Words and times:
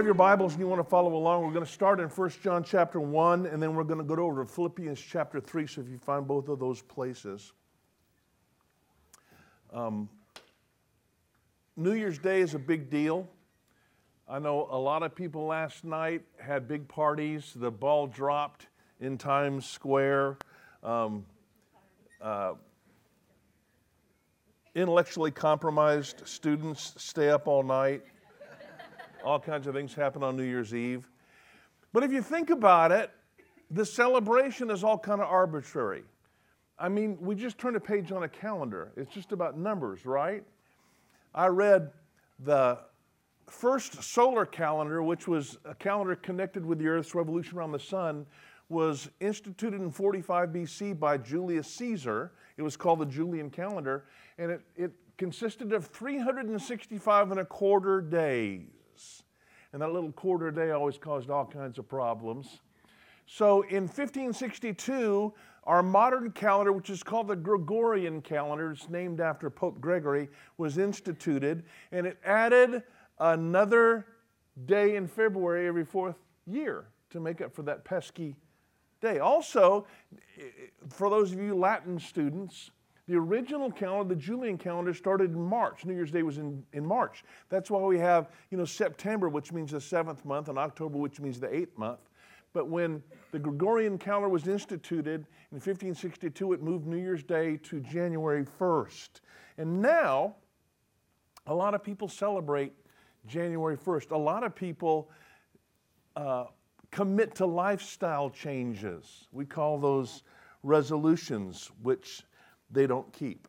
have 0.00 0.06
your 0.06 0.14
Bibles 0.14 0.52
and 0.52 0.60
you 0.60 0.66
want 0.66 0.82
to 0.82 0.88
follow 0.88 1.14
along, 1.14 1.44
we're 1.44 1.52
going 1.52 1.62
to 1.62 1.70
start 1.70 2.00
in 2.00 2.08
1 2.08 2.30
John 2.42 2.64
chapter 2.64 2.98
1, 2.98 3.44
and 3.44 3.62
then 3.62 3.74
we're 3.74 3.84
going 3.84 3.98
to 3.98 4.04
go 4.04 4.24
over 4.24 4.42
to 4.42 4.50
Philippians 4.50 4.98
chapter 4.98 5.42
3. 5.42 5.66
So 5.66 5.82
if 5.82 5.90
you 5.90 5.98
find 5.98 6.26
both 6.26 6.48
of 6.48 6.58
those 6.58 6.80
places. 6.80 7.52
Um, 9.70 10.08
New 11.76 11.92
Year's 11.92 12.18
Day 12.18 12.40
is 12.40 12.54
a 12.54 12.58
big 12.58 12.88
deal. 12.88 13.28
I 14.26 14.38
know 14.38 14.68
a 14.70 14.78
lot 14.78 15.02
of 15.02 15.14
people 15.14 15.44
last 15.44 15.84
night 15.84 16.22
had 16.38 16.66
big 16.66 16.88
parties. 16.88 17.52
The 17.54 17.70
ball 17.70 18.06
dropped 18.06 18.68
in 19.00 19.18
Times 19.18 19.66
Square. 19.66 20.38
Um, 20.82 21.26
uh, 22.22 22.54
intellectually 24.74 25.30
compromised 25.30 26.26
students 26.26 26.94
stay 26.96 27.28
up 27.28 27.46
all 27.46 27.62
night. 27.62 28.00
All 29.24 29.38
kinds 29.38 29.66
of 29.66 29.74
things 29.74 29.94
happen 29.94 30.22
on 30.22 30.36
New 30.36 30.44
Year's 30.44 30.74
Eve. 30.74 31.08
But 31.92 32.02
if 32.02 32.12
you 32.12 32.22
think 32.22 32.50
about 32.50 32.92
it, 32.92 33.10
the 33.70 33.84
celebration 33.84 34.70
is 34.70 34.82
all 34.82 34.98
kind 34.98 35.20
of 35.20 35.28
arbitrary. 35.28 36.04
I 36.78 36.88
mean, 36.88 37.18
we 37.20 37.34
just 37.34 37.58
turn 37.58 37.76
a 37.76 37.80
page 37.80 38.10
on 38.10 38.22
a 38.22 38.28
calendar. 38.28 38.92
It's 38.96 39.12
just 39.12 39.32
about 39.32 39.58
numbers, 39.58 40.06
right? 40.06 40.42
I 41.34 41.46
read 41.48 41.90
the 42.38 42.78
first 43.48 44.02
solar 44.02 44.46
calendar, 44.46 45.02
which 45.02 45.28
was 45.28 45.58
a 45.64 45.74
calendar 45.74 46.16
connected 46.16 46.64
with 46.64 46.78
the 46.78 46.88
Earth's 46.88 47.14
revolution 47.14 47.58
around 47.58 47.72
the 47.72 47.78
sun, 47.78 48.24
was 48.68 49.10
instituted 49.20 49.80
in 49.80 49.90
45 49.90 50.50
BC 50.50 50.98
by 50.98 51.18
Julius 51.18 51.66
Caesar. 51.74 52.32
It 52.56 52.62
was 52.62 52.76
called 52.76 53.00
the 53.00 53.06
Julian 53.06 53.50
calendar, 53.50 54.04
and 54.38 54.52
it, 54.52 54.62
it 54.76 54.92
consisted 55.18 55.72
of 55.72 55.86
365 55.86 57.30
and 57.30 57.40
a 57.40 57.44
quarter 57.44 58.00
days. 58.00 58.79
And 59.72 59.82
that 59.82 59.92
little 59.92 60.12
quarter 60.12 60.50
day 60.50 60.70
always 60.72 60.98
caused 60.98 61.30
all 61.30 61.46
kinds 61.46 61.78
of 61.78 61.88
problems. 61.88 62.60
So 63.26 63.62
in 63.62 63.84
1562, 63.84 65.32
our 65.64 65.82
modern 65.82 66.32
calendar, 66.32 66.72
which 66.72 66.90
is 66.90 67.02
called 67.02 67.28
the 67.28 67.36
Gregorian 67.36 68.22
calendar, 68.22 68.72
it's 68.72 68.88
named 68.88 69.20
after 69.20 69.48
Pope 69.50 69.80
Gregory, 69.80 70.28
was 70.58 70.78
instituted, 70.78 71.64
and 71.92 72.06
it 72.06 72.18
added 72.24 72.82
another 73.18 74.06
day 74.66 74.96
in 74.96 75.06
February 75.06 75.68
every 75.68 75.84
fourth 75.84 76.16
year 76.46 76.86
to 77.10 77.20
make 77.20 77.40
up 77.40 77.54
for 77.54 77.62
that 77.62 77.84
pesky 77.84 78.34
day. 79.00 79.20
Also, 79.20 79.86
for 80.88 81.08
those 81.08 81.32
of 81.32 81.38
you 81.38 81.54
Latin 81.54 81.98
students, 82.00 82.70
the 83.10 83.16
original 83.16 83.72
calendar, 83.72 84.14
the 84.14 84.20
Julian 84.20 84.56
calendar, 84.56 84.94
started 84.94 85.32
in 85.32 85.42
March. 85.42 85.84
New 85.84 85.94
Year's 85.94 86.12
Day 86.12 86.22
was 86.22 86.38
in, 86.38 86.62
in 86.72 86.86
March. 86.86 87.24
That's 87.48 87.68
why 87.68 87.80
we 87.80 87.98
have, 87.98 88.30
you 88.52 88.56
know, 88.56 88.64
September, 88.64 89.28
which 89.28 89.50
means 89.50 89.72
the 89.72 89.80
seventh 89.80 90.24
month, 90.24 90.48
and 90.48 90.56
October, 90.56 90.96
which 90.96 91.18
means 91.18 91.40
the 91.40 91.52
eighth 91.52 91.76
month. 91.76 91.98
But 92.52 92.68
when 92.68 93.02
the 93.32 93.40
Gregorian 93.40 93.98
calendar 93.98 94.28
was 94.28 94.46
instituted 94.46 95.26
in 95.50 95.56
1562, 95.56 96.52
it 96.52 96.62
moved 96.62 96.86
New 96.86 96.98
Year's 96.98 97.24
Day 97.24 97.56
to 97.64 97.80
January 97.80 98.44
1st. 98.44 99.08
And 99.58 99.82
now, 99.82 100.36
a 101.48 101.54
lot 101.54 101.74
of 101.74 101.82
people 101.82 102.06
celebrate 102.06 102.72
January 103.26 103.76
1st. 103.76 104.12
A 104.12 104.16
lot 104.16 104.44
of 104.44 104.54
people 104.54 105.10
uh, 106.14 106.44
commit 106.92 107.34
to 107.36 107.46
lifestyle 107.46 108.30
changes. 108.30 109.26
We 109.32 109.46
call 109.46 109.78
those 109.78 110.22
resolutions, 110.62 111.72
which 111.82 112.22
they 112.70 112.86
don't 112.86 113.10
keep. 113.12 113.48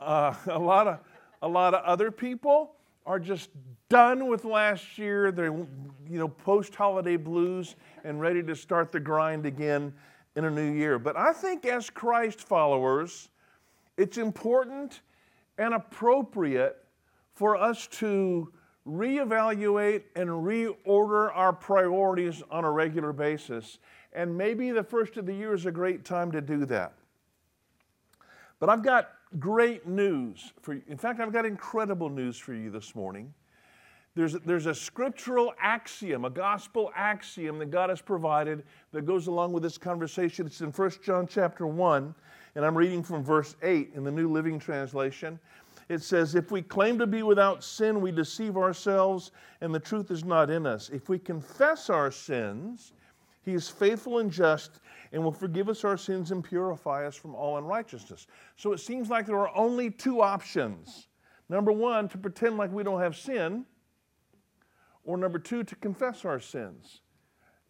Uh, 0.00 0.34
a, 0.46 0.58
lot 0.58 0.86
of, 0.86 0.98
a 1.42 1.48
lot 1.48 1.74
of 1.74 1.82
other 1.84 2.10
people 2.10 2.74
are 3.06 3.18
just 3.18 3.50
done 3.88 4.28
with 4.28 4.44
last 4.44 4.98
year. 4.98 5.32
They're, 5.32 5.46
you 5.46 6.18
know, 6.18 6.28
post 6.28 6.74
holiday 6.74 7.16
blues 7.16 7.76
and 8.04 8.20
ready 8.20 8.42
to 8.42 8.54
start 8.54 8.92
the 8.92 9.00
grind 9.00 9.46
again 9.46 9.92
in 10.36 10.44
a 10.44 10.50
new 10.50 10.72
year. 10.72 10.98
But 10.98 11.16
I 11.16 11.32
think 11.32 11.66
as 11.66 11.90
Christ 11.90 12.40
followers, 12.40 13.28
it's 13.96 14.18
important 14.18 15.02
and 15.58 15.74
appropriate 15.74 16.76
for 17.34 17.56
us 17.56 17.86
to 17.88 18.52
reevaluate 18.86 20.02
and 20.16 20.28
reorder 20.28 21.30
our 21.34 21.52
priorities 21.52 22.42
on 22.50 22.64
a 22.64 22.70
regular 22.70 23.12
basis. 23.12 23.78
And 24.12 24.36
maybe 24.36 24.70
the 24.70 24.82
first 24.82 25.16
of 25.16 25.26
the 25.26 25.34
year 25.34 25.54
is 25.54 25.66
a 25.66 25.70
great 25.70 26.04
time 26.04 26.32
to 26.32 26.40
do 26.40 26.64
that. 26.66 26.94
But 28.62 28.70
I've 28.70 28.84
got 28.84 29.10
great 29.40 29.88
news 29.88 30.52
for 30.60 30.74
you. 30.74 30.82
In 30.86 30.96
fact, 30.96 31.18
I've 31.18 31.32
got 31.32 31.44
incredible 31.44 32.08
news 32.08 32.38
for 32.38 32.54
you 32.54 32.70
this 32.70 32.94
morning. 32.94 33.34
There's, 34.14 34.34
there's 34.34 34.66
a 34.66 34.74
scriptural 34.74 35.52
axiom, 35.60 36.24
a 36.24 36.30
gospel 36.30 36.92
axiom 36.94 37.58
that 37.58 37.72
God 37.72 37.90
has 37.90 38.00
provided 38.00 38.62
that 38.92 39.02
goes 39.02 39.26
along 39.26 39.52
with 39.52 39.64
this 39.64 39.76
conversation. 39.76 40.46
It's 40.46 40.60
in 40.60 40.70
1 40.70 40.90
John 41.02 41.26
chapter 41.26 41.66
1, 41.66 42.14
and 42.54 42.64
I'm 42.64 42.78
reading 42.78 43.02
from 43.02 43.24
verse 43.24 43.56
8 43.64 43.94
in 43.96 44.04
the 44.04 44.12
New 44.12 44.30
Living 44.30 44.60
Translation. 44.60 45.40
It 45.88 46.04
says, 46.04 46.36
If 46.36 46.52
we 46.52 46.62
claim 46.62 47.00
to 47.00 47.06
be 47.08 47.24
without 47.24 47.64
sin, 47.64 48.00
we 48.00 48.12
deceive 48.12 48.56
ourselves, 48.56 49.32
and 49.60 49.74
the 49.74 49.80
truth 49.80 50.12
is 50.12 50.22
not 50.22 50.50
in 50.50 50.66
us. 50.66 50.88
If 50.88 51.08
we 51.08 51.18
confess 51.18 51.90
our 51.90 52.12
sins, 52.12 52.92
he 53.44 53.54
is 53.54 53.68
faithful 53.68 54.20
and 54.20 54.30
just 54.30 54.78
and 55.12 55.22
will 55.22 55.32
forgive 55.32 55.68
us 55.68 55.84
our 55.84 55.96
sins 55.96 56.30
and 56.30 56.42
purify 56.42 57.06
us 57.06 57.14
from 57.14 57.34
all 57.34 57.58
unrighteousness. 57.58 58.26
So 58.56 58.72
it 58.72 58.78
seems 58.78 59.10
like 59.10 59.26
there 59.26 59.38
are 59.38 59.54
only 59.56 59.90
two 59.90 60.22
options. 60.22 61.08
Number 61.48 61.70
one, 61.70 62.08
to 62.08 62.18
pretend 62.18 62.56
like 62.56 62.72
we 62.72 62.82
don't 62.82 63.00
have 63.00 63.16
sin, 63.16 63.66
or 65.04 65.16
number 65.16 65.38
two, 65.38 65.64
to 65.64 65.76
confess 65.76 66.24
our 66.24 66.40
sins. 66.40 67.00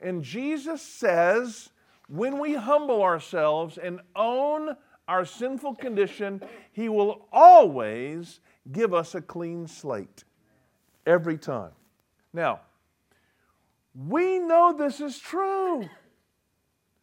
And 0.01 0.23
Jesus 0.23 0.83
says, 0.83 1.71
when 2.09 2.39
we 2.39 2.55
humble 2.55 3.03
ourselves 3.03 3.79
and 3.79 4.01
own 4.15 4.77
our 5.09 5.25
sinful 5.25 5.77
condition, 5.77 6.43
He 6.73 6.89
will 6.89 7.27
always 7.33 8.41
give 8.71 8.95
us 8.95 9.15
a 9.15 9.21
clean 9.21 9.67
slate. 9.67 10.25
Every 11.05 11.37
time. 11.37 11.73
Now, 12.33 12.61
we 13.95 14.39
know 14.39 14.73
this 14.73 15.01
is 15.01 15.19
true. 15.19 15.89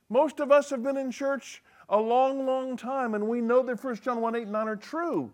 Most 0.09 0.40
of 0.40 0.52
us 0.52 0.70
have 0.72 0.84
been 0.84 0.97
in 0.97 1.12
church 1.12 1.62
a 1.88 2.00
long, 2.00 2.46
long 2.46 2.75
time, 2.78 3.14
and 3.14 3.28
we 3.28 3.42
know 3.42 3.64
that 3.64 3.84
1 3.84 3.96
John 3.97 4.22
1 4.22 4.36
8 4.36 4.44
and 4.44 4.52
9 4.52 4.68
are 4.68 4.75
true. 4.75 5.31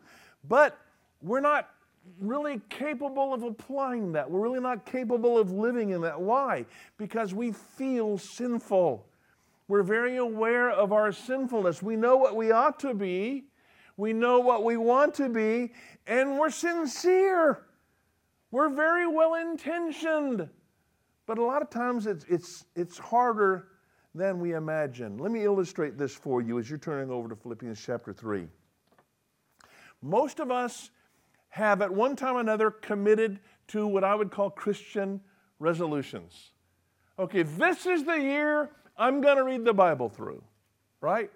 But 0.47 0.78
we're 1.22 1.40
not 1.40 1.69
really 2.19 2.62
capable 2.69 3.34
of 3.34 3.44
applying 3.44 4.12
that. 4.14 4.30
We're 4.30 4.41
really 4.41 4.59
not 4.59 4.85
capable 4.85 5.38
of 5.38 5.52
living 5.52 5.90
in 5.90 6.02
that. 6.02 6.19
Why? 6.19 6.66
Because 6.97 7.34
we 7.34 7.52
feel 7.52 8.18
sinful. 8.18 9.06
We're 9.68 9.84
very 9.84 10.18
aware 10.18 10.69
of 10.69 10.94
our 10.94 11.12
sinfulness. 11.12 11.81
We 11.81 11.96
know 11.96 12.18
what 12.18 12.35
we 12.35 12.52
ought 12.52 12.80
to 12.81 12.94
be, 12.94 13.46
we 13.97 14.14
know 14.14 14.40
what 14.40 14.64
we 14.64 14.78
want 14.78 15.16
to 15.16 15.30
be, 15.30 15.72
and 16.06 16.38
we're 16.38 16.50
sincere. 16.50 17.64
We're 18.52 18.69
very 18.69 19.08
well 19.08 19.35
intentioned. 19.35 20.47
But 21.25 21.40
a 21.40 21.44
lot 21.44 21.62
of 21.62 21.69
times 21.69 22.06
it's, 22.06 22.25
it's, 22.30 22.66
it's 22.75 22.97
harder 22.97 23.68
than 24.16 24.40
we 24.40 24.53
imagine. 24.53 25.18
Let 25.18 25.31
me 25.31 25.44
illustrate 25.44 25.98
this 25.98 26.16
for 26.16 26.42
you 26.42 26.58
as 26.58 26.70
you're 26.70 26.80
turning 26.80 27.12
over 27.12 27.28
to 27.28 27.36
Philippians 27.36 27.81
chapter 27.86 28.14
3. 28.14 28.48
Most 30.02 30.40
of 30.40 30.50
us 30.50 30.90
have 31.50 31.81
at 31.81 31.92
one 31.92 32.16
time 32.16 32.38
or 32.38 32.40
another 32.40 32.72
committed 32.72 33.40
to 33.68 33.86
what 33.86 34.03
I 34.03 34.16
would 34.16 34.31
call 34.31 34.50
Christian 34.50 35.20
resolutions. 35.59 36.52
Okay, 37.20 37.44
this 37.44 37.85
is 37.85 38.06
the 38.06 38.16
year 38.16 38.72
I'm 38.97 39.20
going 39.20 39.38
to 39.38 39.44
read 39.44 39.66
the 39.66 39.73
Bible 39.73 40.08
through, 40.08 40.44
right? 41.02 41.29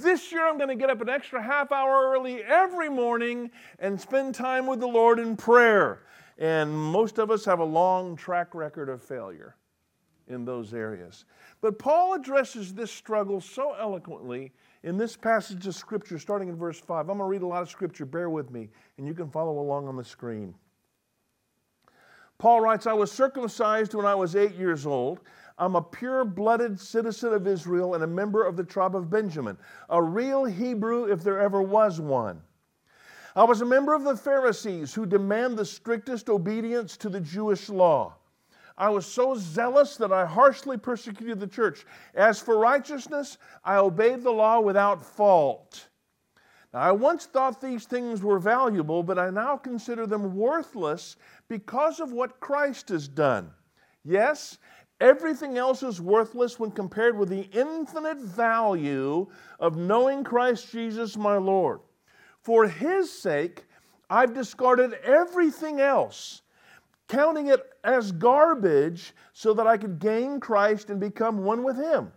This 0.00 0.30
year 0.30 0.48
I'm 0.48 0.58
going 0.58 0.68
to 0.68 0.76
get 0.76 0.90
up 0.90 1.00
an 1.00 1.08
extra 1.08 1.42
half 1.42 1.72
hour 1.72 2.12
early 2.12 2.42
every 2.42 2.88
morning 2.88 3.50
and 3.78 4.00
spend 4.00 4.34
time 4.34 4.66
with 4.66 4.80
the 4.80 4.86
Lord 4.86 5.18
in 5.18 5.36
prayer. 5.36 6.02
And 6.38 6.76
most 6.76 7.18
of 7.18 7.30
us 7.30 7.44
have 7.46 7.60
a 7.60 7.64
long 7.64 8.14
track 8.16 8.54
record 8.54 8.88
of 8.88 9.02
failure 9.02 9.56
in 10.28 10.44
those 10.44 10.74
areas. 10.74 11.24
But 11.60 11.78
Paul 11.78 12.14
addresses 12.14 12.74
this 12.74 12.90
struggle 12.90 13.40
so 13.40 13.74
eloquently 13.74 14.52
in 14.82 14.96
this 14.96 15.16
passage 15.16 15.66
of 15.66 15.74
Scripture, 15.74 16.18
starting 16.18 16.48
in 16.48 16.56
verse 16.56 16.78
5. 16.78 17.08
I'm 17.08 17.18
going 17.18 17.18
to 17.18 17.24
read 17.24 17.42
a 17.42 17.46
lot 17.46 17.62
of 17.62 17.70
Scripture, 17.70 18.04
bear 18.04 18.30
with 18.30 18.50
me, 18.50 18.68
and 18.98 19.06
you 19.06 19.14
can 19.14 19.30
follow 19.30 19.58
along 19.58 19.88
on 19.88 19.96
the 19.96 20.04
screen. 20.04 20.54
Paul 22.38 22.60
writes, 22.60 22.86
I 22.86 22.92
was 22.92 23.10
circumcised 23.10 23.94
when 23.94 24.04
I 24.04 24.14
was 24.14 24.36
eight 24.36 24.54
years 24.54 24.86
old. 24.86 25.20
I'm 25.58 25.74
a 25.74 25.82
pure 25.82 26.24
blooded 26.24 26.78
citizen 26.78 27.32
of 27.32 27.46
Israel 27.46 27.94
and 27.94 28.04
a 28.04 28.06
member 28.06 28.44
of 28.44 28.56
the 28.56 28.64
tribe 28.64 28.94
of 28.94 29.08
Benjamin, 29.08 29.56
a 29.88 30.02
real 30.02 30.44
Hebrew 30.44 31.10
if 31.10 31.22
there 31.22 31.40
ever 31.40 31.62
was 31.62 31.98
one. 31.98 32.42
I 33.34 33.44
was 33.44 33.62
a 33.62 33.66
member 33.66 33.94
of 33.94 34.04
the 34.04 34.16
Pharisees 34.16 34.92
who 34.92 35.06
demand 35.06 35.56
the 35.56 35.64
strictest 35.64 36.28
obedience 36.28 36.96
to 36.98 37.08
the 37.08 37.20
Jewish 37.20 37.70
law. 37.70 38.15
I 38.78 38.90
was 38.90 39.06
so 39.06 39.34
zealous 39.36 39.96
that 39.96 40.12
I 40.12 40.26
harshly 40.26 40.76
persecuted 40.76 41.40
the 41.40 41.46
church. 41.46 41.86
As 42.14 42.40
for 42.40 42.58
righteousness, 42.58 43.38
I 43.64 43.76
obeyed 43.76 44.22
the 44.22 44.30
law 44.30 44.60
without 44.60 45.04
fault. 45.04 45.88
I 46.74 46.92
once 46.92 47.24
thought 47.24 47.60
these 47.60 47.86
things 47.86 48.22
were 48.22 48.38
valuable, 48.38 49.02
but 49.02 49.18
I 49.18 49.30
now 49.30 49.56
consider 49.56 50.06
them 50.06 50.36
worthless 50.36 51.16
because 51.48 52.00
of 52.00 52.12
what 52.12 52.38
Christ 52.40 52.90
has 52.90 53.08
done. 53.08 53.50
Yes, 54.04 54.58
everything 55.00 55.56
else 55.56 55.82
is 55.82 56.02
worthless 56.02 56.60
when 56.60 56.70
compared 56.70 57.16
with 57.16 57.30
the 57.30 57.48
infinite 57.52 58.18
value 58.18 59.26
of 59.58 59.78
knowing 59.78 60.22
Christ 60.22 60.70
Jesus 60.70 61.16
my 61.16 61.38
Lord. 61.38 61.80
For 62.42 62.68
his 62.68 63.10
sake, 63.10 63.64
I've 64.10 64.34
discarded 64.34 64.92
everything 65.02 65.80
else, 65.80 66.42
counting 67.08 67.48
it 67.48 67.72
as 67.84 68.12
garbage 68.12 69.14
so 69.32 69.54
that 69.54 69.66
I 69.66 69.76
could 69.76 69.98
gain 69.98 70.40
Christ 70.40 70.90
and 70.90 70.98
become 71.00 71.44
one 71.44 71.62
with 71.62 71.76
him. 71.76 72.12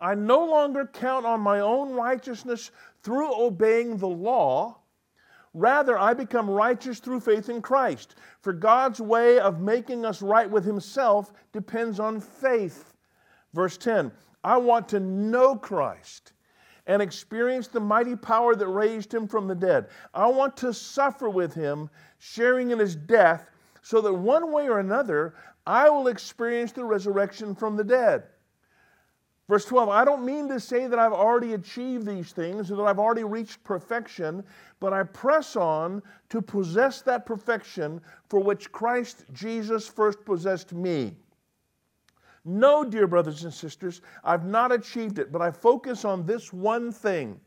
I 0.00 0.14
no 0.14 0.44
longer 0.44 0.86
count 0.86 1.26
on 1.26 1.40
my 1.40 1.60
own 1.60 1.92
righteousness 1.92 2.70
through 3.02 3.34
obeying 3.34 3.96
the 3.96 4.08
law. 4.08 4.78
Rather, 5.54 5.98
I 5.98 6.14
become 6.14 6.48
righteous 6.48 7.00
through 7.00 7.20
faith 7.20 7.48
in 7.48 7.62
Christ. 7.62 8.14
For 8.40 8.52
God's 8.52 9.00
way 9.00 9.40
of 9.40 9.60
making 9.60 10.04
us 10.04 10.22
right 10.22 10.48
with 10.48 10.64
Himself 10.64 11.32
depends 11.52 11.98
on 11.98 12.20
faith. 12.20 12.94
Verse 13.54 13.76
10 13.76 14.12
I 14.44 14.56
want 14.56 14.88
to 14.90 15.00
know 15.00 15.56
Christ 15.56 16.32
and 16.86 17.02
experience 17.02 17.68
the 17.68 17.80
mighty 17.80 18.14
power 18.14 18.54
that 18.54 18.68
raised 18.68 19.12
Him 19.12 19.26
from 19.26 19.48
the 19.48 19.54
dead. 19.54 19.88
I 20.14 20.26
want 20.28 20.56
to 20.58 20.72
suffer 20.72 21.28
with 21.28 21.54
Him, 21.54 21.90
sharing 22.18 22.70
in 22.70 22.78
His 22.78 22.94
death, 22.94 23.50
so 23.88 24.02
that 24.02 24.12
one 24.12 24.52
way 24.52 24.68
or 24.68 24.80
another 24.80 25.34
I 25.66 25.88
will 25.88 26.08
experience 26.08 26.72
the 26.72 26.84
resurrection 26.84 27.54
from 27.54 27.74
the 27.74 27.84
dead. 27.84 28.24
Verse 29.48 29.64
12, 29.64 29.88
I 29.88 30.04
don't 30.04 30.26
mean 30.26 30.46
to 30.48 30.60
say 30.60 30.86
that 30.86 30.98
I've 30.98 31.14
already 31.14 31.54
achieved 31.54 32.04
these 32.04 32.32
things 32.32 32.70
or 32.70 32.76
that 32.76 32.82
I've 32.82 32.98
already 32.98 33.24
reached 33.24 33.64
perfection, 33.64 34.44
but 34.78 34.92
I 34.92 35.04
press 35.04 35.56
on 35.56 36.02
to 36.28 36.42
possess 36.42 37.00
that 37.00 37.24
perfection 37.24 38.02
for 38.28 38.40
which 38.40 38.70
Christ 38.72 39.24
Jesus 39.32 39.88
first 39.88 40.22
possessed 40.22 40.74
me. 40.74 41.16
No, 42.44 42.84
dear 42.84 43.06
brothers 43.06 43.44
and 43.44 43.54
sisters, 43.54 44.02
I've 44.22 44.44
not 44.44 44.70
achieved 44.70 45.18
it, 45.18 45.32
but 45.32 45.40
I 45.40 45.50
focus 45.50 46.04
on 46.04 46.26
this 46.26 46.52
one 46.52 46.92
thing 46.92 47.40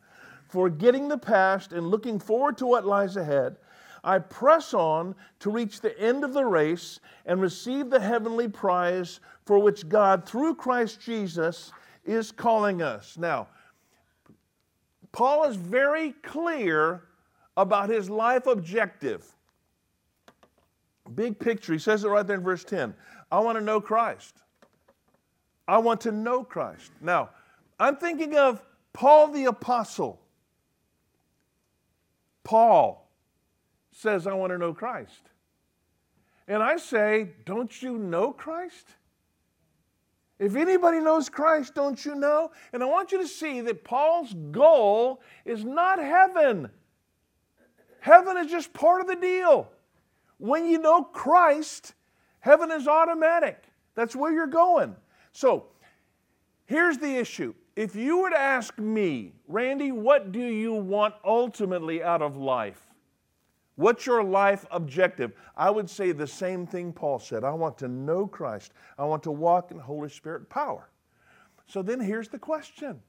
forgetting 0.49 1.07
the 1.07 1.19
past 1.19 1.71
and 1.71 1.87
looking 1.87 2.19
forward 2.19 2.57
to 2.57 2.65
what 2.65 2.85
lies 2.85 3.15
ahead. 3.15 3.57
I 4.03 4.19
press 4.19 4.73
on 4.73 5.15
to 5.39 5.51
reach 5.51 5.81
the 5.81 5.97
end 5.99 6.23
of 6.23 6.33
the 6.33 6.45
race 6.45 6.99
and 7.25 7.39
receive 7.39 7.89
the 7.89 7.99
heavenly 7.99 8.47
prize 8.47 9.19
for 9.45 9.59
which 9.59 9.87
God, 9.87 10.25
through 10.25 10.55
Christ 10.55 10.99
Jesus, 10.99 11.71
is 12.05 12.31
calling 12.31 12.81
us. 12.81 13.17
Now, 13.17 13.47
Paul 15.11 15.43
is 15.45 15.55
very 15.55 16.13
clear 16.23 17.03
about 17.57 17.89
his 17.89 18.09
life 18.09 18.47
objective. 18.47 19.25
Big 21.13 21.37
picture. 21.37 21.73
He 21.73 21.79
says 21.79 22.03
it 22.03 22.07
right 22.07 22.25
there 22.25 22.37
in 22.37 22.43
verse 22.43 22.63
10. 22.63 22.93
I 23.31 23.39
want 23.39 23.57
to 23.57 23.63
know 23.63 23.81
Christ. 23.81 24.35
I 25.67 25.77
want 25.77 26.01
to 26.01 26.11
know 26.11 26.43
Christ. 26.43 26.91
Now, 27.01 27.29
I'm 27.79 27.97
thinking 27.97 28.35
of 28.35 28.61
Paul 28.93 29.27
the 29.27 29.45
Apostle. 29.45 30.19
Paul 32.43 33.09
says, 33.91 34.27
I 34.27 34.33
want 34.33 34.51
to 34.51 34.57
know 34.57 34.73
Christ. 34.73 35.29
And 36.47 36.61
I 36.61 36.77
say, 36.77 37.29
Don't 37.45 37.81
you 37.81 37.97
know 37.97 38.31
Christ? 38.31 38.87
If 40.39 40.55
anybody 40.55 40.99
knows 40.99 41.29
Christ, 41.29 41.75
don't 41.75 42.03
you 42.03 42.15
know? 42.15 42.51
And 42.73 42.81
I 42.81 42.87
want 42.87 43.11
you 43.11 43.21
to 43.21 43.27
see 43.27 43.61
that 43.61 43.83
Paul's 43.83 44.33
goal 44.49 45.21
is 45.45 45.63
not 45.63 45.99
heaven. 45.99 46.71
Heaven 47.99 48.37
is 48.37 48.49
just 48.49 48.73
part 48.73 49.01
of 49.01 49.07
the 49.07 49.15
deal. 49.15 49.69
When 50.39 50.65
you 50.65 50.79
know 50.79 51.03
Christ, 51.03 51.93
heaven 52.39 52.71
is 52.71 52.87
automatic. 52.87 53.65
That's 53.93 54.15
where 54.15 54.33
you're 54.33 54.47
going. 54.47 54.95
So, 55.31 55.67
here's 56.65 56.97
the 56.97 57.17
issue. 57.17 57.53
If 57.75 57.95
you 57.95 58.17
were 58.17 58.31
to 58.31 58.39
ask 58.39 58.79
me, 58.79 59.33
Randy, 59.47 59.91
what 59.91 60.31
do 60.31 60.39
you 60.39 60.73
want 60.73 61.13
ultimately 61.23 62.01
out 62.01 62.23
of 62.23 62.35
life? 62.35 62.90
What's 63.81 64.05
your 64.05 64.23
life 64.23 64.63
objective? 64.69 65.33
I 65.57 65.71
would 65.71 65.89
say 65.89 66.11
the 66.11 66.27
same 66.27 66.67
thing 66.67 66.93
Paul 66.93 67.17
said. 67.17 67.43
I 67.43 67.49
want 67.49 67.79
to 67.79 67.87
know 67.87 68.27
Christ. 68.27 68.73
I 68.95 69.05
want 69.05 69.23
to 69.23 69.31
walk 69.31 69.71
in 69.71 69.79
Holy 69.79 70.07
Spirit 70.07 70.47
power. 70.51 70.91
So 71.65 71.81
then 71.81 71.99
here's 71.99 72.27
the 72.27 72.37
question 72.37 73.01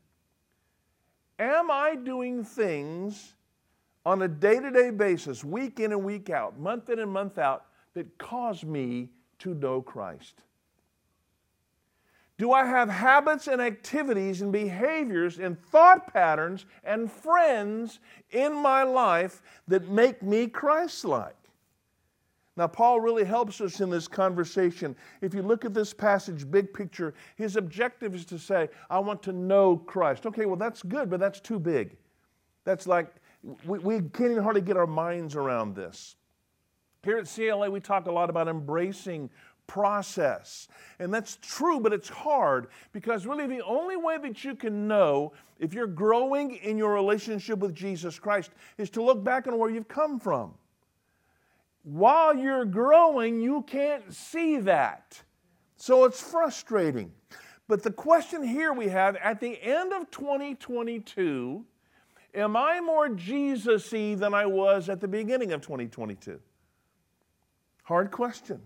Am 1.38 1.70
I 1.70 1.94
doing 1.94 2.42
things 2.42 3.34
on 4.06 4.22
a 4.22 4.28
day 4.28 4.60
to 4.60 4.70
day 4.70 4.88
basis, 4.88 5.44
week 5.44 5.78
in 5.78 5.92
and 5.92 6.02
week 6.02 6.30
out, 6.30 6.58
month 6.58 6.88
in 6.88 7.00
and 7.00 7.12
month 7.12 7.36
out, 7.36 7.66
that 7.92 8.16
cause 8.16 8.64
me 8.64 9.10
to 9.40 9.52
know 9.52 9.82
Christ? 9.82 10.40
Do 12.42 12.50
I 12.50 12.64
have 12.64 12.88
habits 12.88 13.46
and 13.46 13.62
activities 13.62 14.42
and 14.42 14.50
behaviors 14.50 15.38
and 15.38 15.56
thought 15.66 16.12
patterns 16.12 16.66
and 16.82 17.08
friends 17.08 18.00
in 18.32 18.52
my 18.52 18.82
life 18.82 19.42
that 19.68 19.88
make 19.88 20.24
me 20.24 20.48
Christ 20.48 21.04
like? 21.04 21.36
Now, 22.56 22.66
Paul 22.66 22.98
really 22.98 23.22
helps 23.22 23.60
us 23.60 23.80
in 23.80 23.90
this 23.90 24.08
conversation. 24.08 24.96
If 25.20 25.34
you 25.34 25.42
look 25.42 25.64
at 25.64 25.72
this 25.72 25.94
passage, 25.94 26.50
big 26.50 26.74
picture, 26.74 27.14
his 27.36 27.54
objective 27.54 28.12
is 28.12 28.24
to 28.24 28.40
say, 28.40 28.70
I 28.90 28.98
want 28.98 29.22
to 29.22 29.32
know 29.32 29.76
Christ. 29.76 30.26
Okay, 30.26 30.44
well, 30.44 30.56
that's 30.56 30.82
good, 30.82 31.08
but 31.08 31.20
that's 31.20 31.38
too 31.38 31.60
big. 31.60 31.96
That's 32.64 32.88
like, 32.88 33.14
we, 33.64 33.78
we 33.78 33.94
can't 34.00 34.32
even 34.32 34.42
hardly 34.42 34.62
get 34.62 34.76
our 34.76 34.88
minds 34.88 35.36
around 35.36 35.76
this. 35.76 36.16
Here 37.04 37.18
at 37.18 37.28
CLA, 37.32 37.70
we 37.70 37.78
talk 37.78 38.06
a 38.06 38.12
lot 38.12 38.30
about 38.30 38.48
embracing 38.48 39.30
process. 39.66 40.68
And 40.98 41.12
that's 41.12 41.38
true, 41.40 41.80
but 41.80 41.92
it's 41.92 42.08
hard 42.08 42.68
because 42.92 43.26
really 43.26 43.46
the 43.46 43.64
only 43.64 43.96
way 43.96 44.18
that 44.18 44.44
you 44.44 44.54
can 44.54 44.86
know 44.86 45.32
if 45.58 45.72
you're 45.72 45.86
growing 45.86 46.56
in 46.56 46.76
your 46.76 46.92
relationship 46.92 47.58
with 47.58 47.74
Jesus 47.74 48.18
Christ 48.18 48.50
is 48.78 48.90
to 48.90 49.02
look 49.02 49.22
back 49.22 49.46
on 49.46 49.58
where 49.58 49.70
you've 49.70 49.88
come 49.88 50.18
from. 50.18 50.54
While 51.84 52.36
you're 52.36 52.64
growing, 52.64 53.40
you 53.40 53.62
can't 53.62 54.12
see 54.12 54.58
that. 54.58 55.20
So 55.76 56.04
it's 56.04 56.20
frustrating. 56.20 57.12
But 57.66 57.82
the 57.82 57.90
question 57.90 58.42
here 58.42 58.72
we 58.72 58.88
have 58.88 59.16
at 59.16 59.40
the 59.40 59.60
end 59.62 59.92
of 59.92 60.10
2022 60.10 61.64
Am 62.34 62.56
I 62.56 62.80
more 62.80 63.10
Jesus 63.10 63.92
y 63.92 64.14
than 64.14 64.32
I 64.32 64.46
was 64.46 64.88
at 64.88 65.00
the 65.00 65.08
beginning 65.08 65.52
of 65.52 65.60
2022? 65.60 66.40
Hard 67.82 68.10
question. 68.10 68.62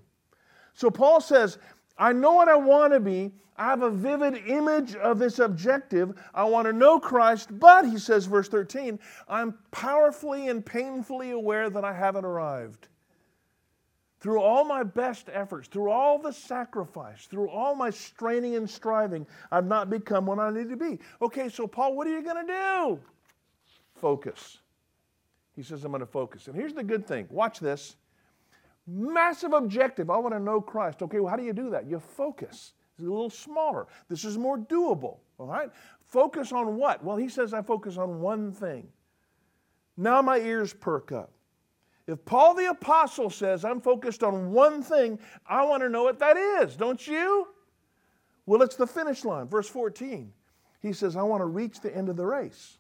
So 0.77 0.91
Paul 0.91 1.21
says, 1.21 1.59
I 1.99 2.13
know 2.13 2.35
what 2.35 2.49
I 2.49 2.57
want 2.57 2.93
to 2.93 3.01
be. 3.01 3.33
I 3.57 3.65
have 3.65 3.81
a 3.81 3.91
vivid 3.91 4.47
image 4.47 4.95
of 4.97 5.19
this 5.19 5.39
objective. 5.39 6.13
I 6.35 6.45
want 6.45 6.67
to 6.67 6.73
know 6.75 7.01
Christ, 7.01 7.59
but, 7.59 7.87
he 7.87 7.99
says, 7.99 8.27
verse 8.27 8.49
13, 8.49 8.99
I'm 9.27 9.55
powerfully 9.71 10.49
and 10.49 10.65
painfully 10.65 11.31
aware 11.31 11.71
that 11.71 11.83
I 11.83 11.95
haven't 11.95 12.27
arrived. 12.27 12.89
Through 14.21 14.43
all 14.43 14.65
my 14.65 14.83
best 14.83 15.31
efforts, 15.33 15.69
through 15.69 15.91
all 15.91 16.19
the 16.19 16.33
sacrifice, 16.33 17.25
through 17.25 17.49
all 17.49 17.75
my 17.75 17.89
straining 17.89 18.57
and 18.57 18.69
striving, 18.69 19.27
I've 19.51 19.67
not 19.67 19.89
become 19.89 20.27
what 20.27 20.39
I 20.39 20.51
need 20.51 20.69
to 20.69 20.77
be. 20.77 20.99
Okay, 21.23 21.49
so 21.49 21.67
Paul, 21.67 21.95
what 21.95 22.07
are 22.07 22.11
you 22.11 22.23
going 22.23 22.47
to 22.47 22.53
do? 22.53 23.01
Focus. 23.95 24.59
He 25.55 25.63
says, 25.63 25.85
I'm 25.85 25.93
going 25.93 26.01
to 26.01 26.07
focus. 26.07 26.49
And 26.49 26.57
here's 26.57 26.75
the 26.75 26.85
good 26.85 27.07
thing 27.07 27.27
watch 27.31 27.61
this. 27.61 27.97
Massive 28.87 29.53
objective. 29.53 30.11
I 30.11 30.19
want 30.19 30.35
to 30.35 30.41
know 30.41 30.61
Christ. 30.61 31.03
Okay, 31.03 31.21
well, 31.21 31.31
how 31.31 31.37
do 31.37 31.43
you 31.43 31.53
do 31.53 31.71
that? 31.71 31.89
You 31.89 31.99
focus. 31.99 32.73
It's 32.93 33.07
a 33.07 33.11
little 33.11 33.31
smaller. 33.31 33.87
This 34.09 34.25
is 34.25 34.39
more 34.39 34.59
doable. 34.59 35.19
All 35.39 35.47
right? 35.47 35.71
Focus 36.07 36.53
on 36.53 36.77
what? 36.77 37.05
Well, 37.05 37.17
he 37.17 37.29
says 37.29 37.53
I 37.53 37.63
focus 37.63 37.99
on 37.99 38.21
one 38.21 38.53
thing. 38.53 38.89
Now 39.97 40.23
my 40.23 40.39
ears 40.39 40.73
perk 40.73 41.13
up. 41.13 41.33
If 42.07 42.25
Paul 42.25 42.55
the 42.55 42.71
Apostle 42.71 43.31
says 43.31 43.65
I'm 43.65 43.81
focused 43.81 44.23
on 44.23 44.53
one 44.53 44.83
thing, 44.83 45.19
I 45.47 45.65
want 45.65 45.83
to 45.83 45.89
know 45.89 46.05
what 46.05 46.21
that 46.21 46.37
is, 46.37 46.77
don't 46.77 47.05
you? 47.07 47.49
Well, 48.47 48.63
it's 48.63 48.77
the 48.77 48.87
finish 48.87 49.25
line. 49.25 49.49
Verse 49.49 49.69
14. 49.69 50.33
He 50.81 50.93
says, 50.93 51.17
I 51.17 51.23
want 51.23 51.41
to 51.41 51.47
reach 51.47 51.81
the 51.81 51.95
end 51.95 52.09
of 52.09 52.17
the 52.17 52.25
race. 52.25 52.79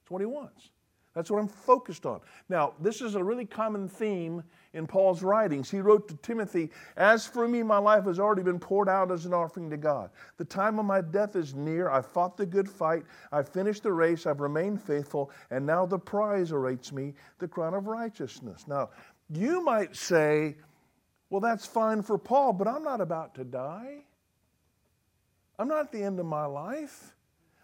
That's 0.00 0.10
what 0.10 0.20
he 0.20 0.26
wants. 0.26 0.70
That's 1.18 1.32
what 1.32 1.40
I'm 1.40 1.48
focused 1.48 2.06
on. 2.06 2.20
Now, 2.48 2.74
this 2.80 3.00
is 3.00 3.16
a 3.16 3.24
really 3.24 3.44
common 3.44 3.88
theme 3.88 4.44
in 4.72 4.86
Paul's 4.86 5.20
writings. 5.20 5.68
He 5.68 5.80
wrote 5.80 6.06
to 6.06 6.16
Timothy, 6.18 6.70
As 6.96 7.26
for 7.26 7.48
me, 7.48 7.64
my 7.64 7.78
life 7.78 8.04
has 8.04 8.20
already 8.20 8.44
been 8.44 8.60
poured 8.60 8.88
out 8.88 9.10
as 9.10 9.26
an 9.26 9.34
offering 9.34 9.68
to 9.70 9.76
God. 9.76 10.10
The 10.36 10.44
time 10.44 10.78
of 10.78 10.84
my 10.84 11.00
death 11.00 11.34
is 11.34 11.56
near. 11.56 11.90
I've 11.90 12.06
fought 12.06 12.36
the 12.36 12.46
good 12.46 12.70
fight. 12.70 13.02
I've 13.32 13.48
finished 13.48 13.82
the 13.82 13.92
race. 13.92 14.26
I've 14.26 14.38
remained 14.38 14.80
faithful. 14.80 15.32
And 15.50 15.66
now 15.66 15.86
the 15.86 15.98
prize 15.98 16.52
awaits 16.52 16.92
me, 16.92 17.14
the 17.40 17.48
crown 17.48 17.74
of 17.74 17.88
righteousness. 17.88 18.68
Now, 18.68 18.90
you 19.28 19.64
might 19.64 19.96
say, 19.96 20.54
Well, 21.30 21.40
that's 21.40 21.66
fine 21.66 22.02
for 22.02 22.16
Paul, 22.16 22.52
but 22.52 22.68
I'm 22.68 22.84
not 22.84 23.00
about 23.00 23.34
to 23.34 23.44
die. 23.44 24.04
I'm 25.58 25.66
not 25.66 25.80
at 25.80 25.90
the 25.90 26.04
end 26.04 26.20
of 26.20 26.26
my 26.26 26.46
life. 26.46 27.12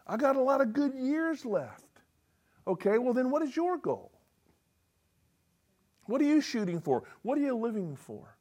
I 0.08 0.16
got 0.16 0.34
a 0.34 0.42
lot 0.42 0.60
of 0.60 0.72
good 0.72 0.94
years 0.96 1.46
left. 1.46 1.83
Okay, 2.66 2.98
well, 2.98 3.12
then 3.12 3.30
what 3.30 3.42
is 3.42 3.54
your 3.56 3.76
goal? 3.78 4.10
What 6.06 6.20
are 6.20 6.24
you 6.24 6.40
shooting 6.40 6.80
for? 6.80 7.04
What 7.22 7.38
are 7.38 7.42
you 7.42 7.56
living 7.56 7.96
for? 7.96 8.36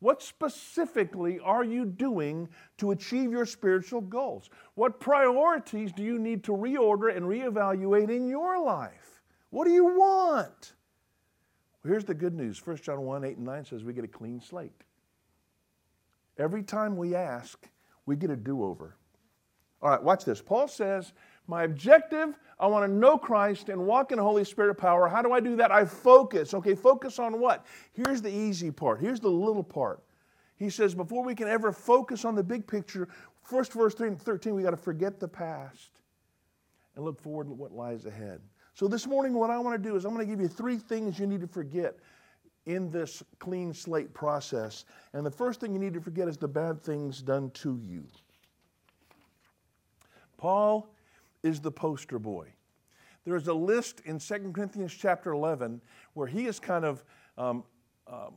What 0.00 0.22
specifically 0.22 1.38
are 1.40 1.64
you 1.64 1.86
doing 1.86 2.48
to 2.78 2.90
achieve 2.90 3.30
your 3.30 3.46
spiritual 3.46 4.02
goals? 4.02 4.50
What 4.74 5.00
priorities 5.00 5.92
do 5.92 6.02
you 6.02 6.18
need 6.18 6.44
to 6.44 6.52
reorder 6.52 7.16
and 7.16 7.24
reevaluate 7.24 8.10
in 8.10 8.28
your 8.28 8.62
life? 8.62 9.22
What 9.50 9.64
do 9.64 9.70
you 9.70 9.84
want? 9.84 10.74
Well, 11.82 11.90
here's 11.90 12.04
the 12.04 12.14
good 12.14 12.34
news 12.34 12.64
1 12.64 12.76
John 12.78 13.00
1 13.02 13.24
8 13.24 13.36
and 13.36 13.46
9 13.46 13.64
says 13.64 13.84
we 13.84 13.92
get 13.92 14.04
a 14.04 14.08
clean 14.08 14.40
slate. 14.40 14.84
Every 16.36 16.62
time 16.62 16.96
we 16.96 17.14
ask, 17.14 17.66
we 18.04 18.16
get 18.16 18.30
a 18.30 18.36
do 18.36 18.64
over. 18.64 18.96
All 19.80 19.90
right, 19.90 20.02
watch 20.02 20.24
this. 20.24 20.40
Paul 20.40 20.66
says, 20.66 21.12
My 21.46 21.64
objective, 21.64 22.38
I 22.58 22.66
want 22.66 22.90
to 22.90 22.92
know 22.92 23.18
Christ 23.18 23.68
and 23.68 23.86
walk 23.86 24.12
in 24.12 24.18
the 24.18 24.24
Holy 24.24 24.44
Spirit 24.44 24.76
power. 24.76 25.08
How 25.08 25.20
do 25.20 25.32
I 25.32 25.40
do 25.40 25.56
that? 25.56 25.70
I 25.70 25.84
focus. 25.84 26.54
Okay, 26.54 26.74
focus 26.74 27.18
on 27.18 27.38
what? 27.38 27.66
Here's 27.92 28.22
the 28.22 28.30
easy 28.30 28.70
part. 28.70 29.00
Here's 29.00 29.20
the 29.20 29.28
little 29.28 29.62
part. 29.62 30.02
He 30.56 30.70
says, 30.70 30.94
Before 30.94 31.22
we 31.22 31.34
can 31.34 31.48
ever 31.48 31.72
focus 31.72 32.24
on 32.24 32.34
the 32.34 32.42
big 32.42 32.66
picture, 32.66 33.08
first 33.42 33.72
verse 33.72 33.94
13, 33.94 34.54
we 34.54 34.62
got 34.62 34.70
to 34.70 34.76
forget 34.76 35.20
the 35.20 35.28
past 35.28 35.90
and 36.96 37.04
look 37.04 37.20
forward 37.20 37.48
to 37.48 37.52
what 37.52 37.72
lies 37.72 38.06
ahead. 38.06 38.40
So 38.74 38.88
this 38.88 39.06
morning, 39.06 39.34
what 39.34 39.50
I 39.50 39.58
want 39.58 39.80
to 39.80 39.88
do 39.88 39.96
is 39.96 40.04
I'm 40.04 40.14
going 40.14 40.26
to 40.26 40.30
give 40.30 40.40
you 40.40 40.48
three 40.48 40.78
things 40.78 41.18
you 41.18 41.26
need 41.26 41.40
to 41.40 41.46
forget 41.46 41.96
in 42.66 42.90
this 42.90 43.22
clean 43.38 43.74
slate 43.74 44.14
process. 44.14 44.84
And 45.12 45.24
the 45.26 45.30
first 45.30 45.60
thing 45.60 45.72
you 45.72 45.78
need 45.78 45.94
to 45.94 46.00
forget 46.00 46.28
is 46.28 46.36
the 46.36 46.48
bad 46.48 46.82
things 46.82 47.20
done 47.20 47.50
to 47.50 47.78
you. 47.82 48.04
Paul 50.38 50.88
is 51.44 51.60
the 51.60 51.70
poster 51.70 52.18
boy. 52.18 52.48
There's 53.24 53.46
a 53.46 53.54
list 53.54 54.00
in 54.04 54.18
2 54.18 54.52
Corinthians 54.52 54.92
chapter 54.92 55.32
11 55.32 55.80
where 56.14 56.26
he 56.26 56.46
is 56.46 56.58
kind 56.58 56.84
of 56.84 57.04
um, 57.38 57.64
um, 58.06 58.34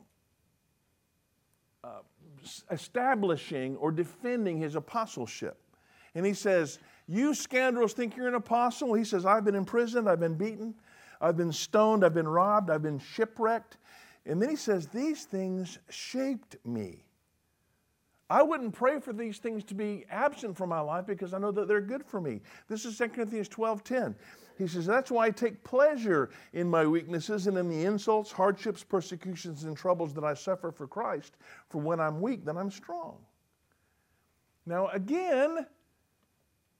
uh, 1.83 2.01
establishing 2.69 3.75
or 3.77 3.91
defending 3.91 4.57
his 4.57 4.75
apostleship. 4.75 5.57
And 6.15 6.25
he 6.25 6.33
says, 6.33 6.79
You 7.07 7.33
scoundrels 7.33 7.93
think 7.93 8.15
you're 8.15 8.27
an 8.27 8.35
apostle? 8.35 8.93
He 8.93 9.03
says, 9.03 9.25
I've 9.25 9.45
been 9.45 9.55
imprisoned, 9.55 10.09
I've 10.09 10.19
been 10.19 10.35
beaten, 10.35 10.75
I've 11.19 11.37
been 11.37 11.51
stoned, 11.51 12.05
I've 12.05 12.13
been 12.13 12.27
robbed, 12.27 12.69
I've 12.69 12.83
been 12.83 12.99
shipwrecked. 12.99 13.77
And 14.25 14.41
then 14.41 14.49
he 14.49 14.55
says, 14.55 14.87
These 14.87 15.25
things 15.25 15.79
shaped 15.89 16.57
me. 16.65 17.06
I 18.29 18.43
wouldn't 18.43 18.73
pray 18.73 18.99
for 18.99 19.13
these 19.13 19.37
things 19.37 19.63
to 19.65 19.73
be 19.73 20.05
absent 20.09 20.57
from 20.57 20.69
my 20.69 20.81
life 20.81 21.05
because 21.05 21.33
I 21.33 21.37
know 21.37 21.51
that 21.51 21.67
they're 21.67 21.79
good 21.79 22.05
for 22.05 22.19
me. 22.19 22.41
This 22.67 22.83
is 22.83 22.97
2 22.97 23.09
Corinthians 23.09 23.47
12 23.47 23.83
10. 23.83 24.15
He 24.57 24.67
says, 24.67 24.85
That's 24.85 25.09
why 25.09 25.27
I 25.27 25.31
take 25.31 25.63
pleasure 25.63 26.29
in 26.51 26.69
my 26.69 26.85
weaknesses 26.85 27.47
and 27.47 27.57
in 27.57 27.69
the 27.69 27.85
insults, 27.85 28.31
hardships, 28.31 28.83
persecutions, 28.83 29.63
and 29.63 29.77
troubles 29.77 30.13
that 30.15 30.25
I 30.25 30.33
suffer 30.33 30.71
for 30.71 30.87
Christ. 30.87 31.37
For 31.69 31.81
when 31.81 31.99
I'm 32.01 32.19
weak, 32.19 32.43
then 32.43 32.57
I'm 32.57 32.71
strong. 32.71 33.17
Now, 34.65 34.87
again, 34.89 35.65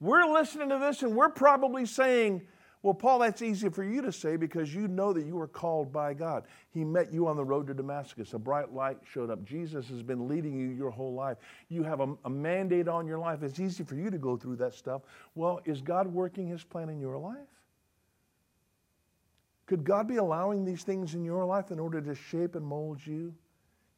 we're 0.00 0.26
listening 0.26 0.68
to 0.68 0.78
this 0.78 1.02
and 1.02 1.16
we're 1.16 1.30
probably 1.30 1.86
saying, 1.86 2.42
well, 2.82 2.94
Paul, 2.94 3.18
that's 3.18 3.42
easy 3.42 3.68
for 3.70 3.82
you 3.82 4.02
to 4.02 4.12
say 4.12 4.36
because 4.36 4.72
you 4.72 4.86
know 4.86 5.12
that 5.12 5.26
you 5.26 5.34
were 5.34 5.48
called 5.48 5.92
by 5.92 6.14
God. 6.14 6.44
He 6.70 6.84
met 6.84 7.12
you 7.12 7.26
on 7.26 7.36
the 7.36 7.44
road 7.44 7.66
to 7.66 7.74
Damascus. 7.74 8.34
A 8.34 8.38
bright 8.38 8.72
light 8.72 8.98
showed 9.04 9.30
up. 9.30 9.44
Jesus 9.44 9.88
has 9.88 10.02
been 10.02 10.28
leading 10.28 10.56
you 10.56 10.68
your 10.68 10.90
whole 10.90 11.12
life. 11.12 11.38
You 11.68 11.82
have 11.82 12.00
a, 12.00 12.14
a, 12.24 12.30
mandate 12.30 12.86
on 12.86 13.04
your 13.04 13.18
life. 13.18 13.42
It's 13.42 13.58
easy 13.58 13.82
for 13.82 13.96
you 13.96 14.10
to 14.10 14.18
go 14.18 14.36
through 14.36 14.56
that 14.56 14.74
stuff. 14.74 15.02
Well, 15.34 15.60
is 15.64 15.80
God 15.80 16.06
working 16.06 16.46
His 16.46 16.62
plan 16.62 16.88
in 16.88 17.00
your 17.00 17.18
life? 17.18 17.36
Could 19.66 19.82
God 19.82 20.06
be 20.06 20.16
allowing 20.16 20.64
these 20.64 20.84
things 20.84 21.14
in 21.14 21.24
your 21.24 21.44
life 21.44 21.72
in 21.72 21.80
order 21.80 22.00
to 22.00 22.14
shape 22.14 22.54
and 22.54 22.64
mold 22.64 23.04
you? 23.04 23.34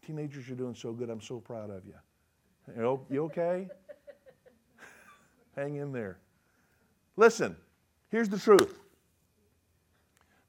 Teenagers, 0.07 0.49
you're 0.49 0.57
doing 0.57 0.75
so 0.75 0.93
good. 0.93 1.11
I'm 1.11 1.21
so 1.21 1.39
proud 1.39 1.71
of 1.71 1.83
you. 1.85 1.95
You 3.11 3.25
okay? 3.25 3.69
Hang 5.55 5.77
in 5.77 5.93
there. 5.93 6.19
Listen. 7.17 7.57
Here's 8.11 8.29
the 8.29 8.39
truth 8.39 8.79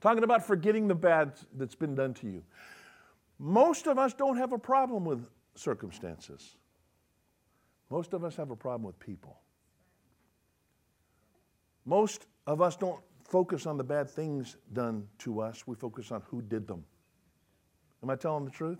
talking 0.01 0.24
about 0.24 0.46
forgetting 0.46 0.88
the 0.88 0.96
bad 0.96 1.34
that's 1.56 1.75
been 1.75 1.94
done 1.94 2.13
to 2.15 2.27
you. 2.27 2.41
Most 3.38 3.86
of 3.88 4.00
us 4.00 4.13
don't 4.13 4.36
have 4.38 4.51
a 4.51 4.58
problem 4.58 5.06
with 5.06 5.27
circumstances, 5.56 6.56
most 7.89 8.13
of 8.13 8.24
us 8.24 8.36
have 8.36 8.51
a 8.51 8.56
problem 8.56 8.84
with 8.84 9.00
people. 9.00 9.38
Most 11.86 12.27
of 12.46 12.62
us 12.62 12.75
don't 12.75 13.00
focus 13.27 13.65
on 13.65 13.75
the 13.75 13.84
bad 13.84 14.10
things 14.10 14.58
done 14.74 15.08
to 15.20 15.41
us, 15.41 15.65
we 15.65 15.75
focus 15.75 16.12
on 16.12 16.22
who 16.27 16.41
did 16.41 16.68
them. 16.68 16.84
Am 18.03 18.10
I 18.10 18.15
telling 18.15 18.46
the 18.46 18.51
truth? 18.51 18.80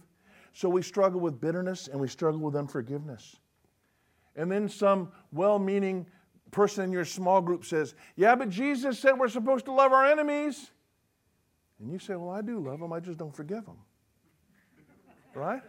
So 0.54 0.70
we 0.70 0.82
struggle 0.82 1.20
with 1.20 1.40
bitterness 1.40 1.88
and 1.88 2.00
we 2.00 2.08
struggle 2.08 2.42
with 2.42 2.56
unforgiveness. 2.56 3.38
And 4.36 4.52
then 4.52 4.68
some 4.70 5.12
well 5.32 5.60
meaning 5.60 6.06
person 6.52 6.84
in 6.84 6.92
your 6.92 7.06
small 7.06 7.42
group 7.42 7.66
says, 7.66 7.96
Yeah, 8.16 8.36
but 8.36 8.50
Jesus 8.50 9.00
said 9.00 9.18
we're 9.18 9.30
supposed 9.30 9.66
to 9.66 9.72
love 9.72 9.92
our 9.92 10.06
enemies. 10.06 10.72
And 11.80 11.92
you 11.92 12.00
say, 12.00 12.16
Well, 12.16 12.30
I 12.30 12.42
do 12.42 12.60
love 12.60 12.80
them, 12.80 12.94
I 12.94 13.00
just 13.00 13.18
don't 13.18 13.36
forgive 13.36 13.66
them. 13.66 13.78
Right? 15.34 15.62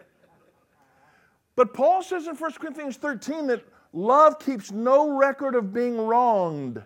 But 1.55 1.75
Paul 1.75 2.03
says 2.03 2.27
in 2.27 2.35
1 2.35 2.53
Corinthians 2.55 2.97
13 2.97 3.47
that 3.49 3.65
love 3.93 4.39
keeps 4.39 4.73
no 4.73 5.17
record 5.17 5.55
of 5.55 5.73
being 5.73 5.99
wronged. 5.99 6.83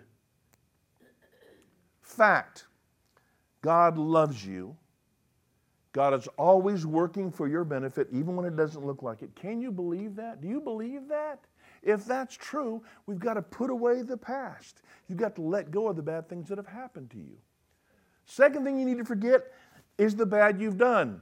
Fact 2.01 2.65
God 3.61 3.97
loves 3.97 4.45
you. 4.45 4.75
God 5.91 6.13
is 6.13 6.27
always 6.37 6.85
working 6.85 7.31
for 7.31 7.47
your 7.47 7.63
benefit, 7.63 8.07
even 8.11 8.35
when 8.35 8.45
it 8.45 8.55
doesn't 8.55 8.85
look 8.85 9.01
like 9.01 9.23
it. 9.23 9.35
Can 9.35 9.59
you 9.59 9.71
believe 9.71 10.15
that? 10.17 10.41
Do 10.41 10.47
you 10.47 10.61
believe 10.61 11.07
that? 11.07 11.39
If 11.87 12.03
that's 12.03 12.35
true, 12.35 12.83
we've 13.05 13.17
got 13.17 13.35
to 13.35 13.41
put 13.41 13.69
away 13.69 14.01
the 14.01 14.17
past. 14.17 14.81
You've 15.07 15.17
got 15.17 15.35
to 15.35 15.41
let 15.41 15.71
go 15.71 15.87
of 15.87 15.95
the 15.95 16.01
bad 16.01 16.27
things 16.27 16.49
that 16.49 16.57
have 16.57 16.67
happened 16.67 17.09
to 17.11 17.17
you. 17.17 17.37
Second 18.25 18.65
thing 18.65 18.77
you 18.77 18.85
need 18.85 18.97
to 18.97 19.05
forget 19.05 19.53
is 19.97 20.13
the 20.13 20.25
bad 20.25 20.59
you've 20.59 20.77
done. 20.77 21.21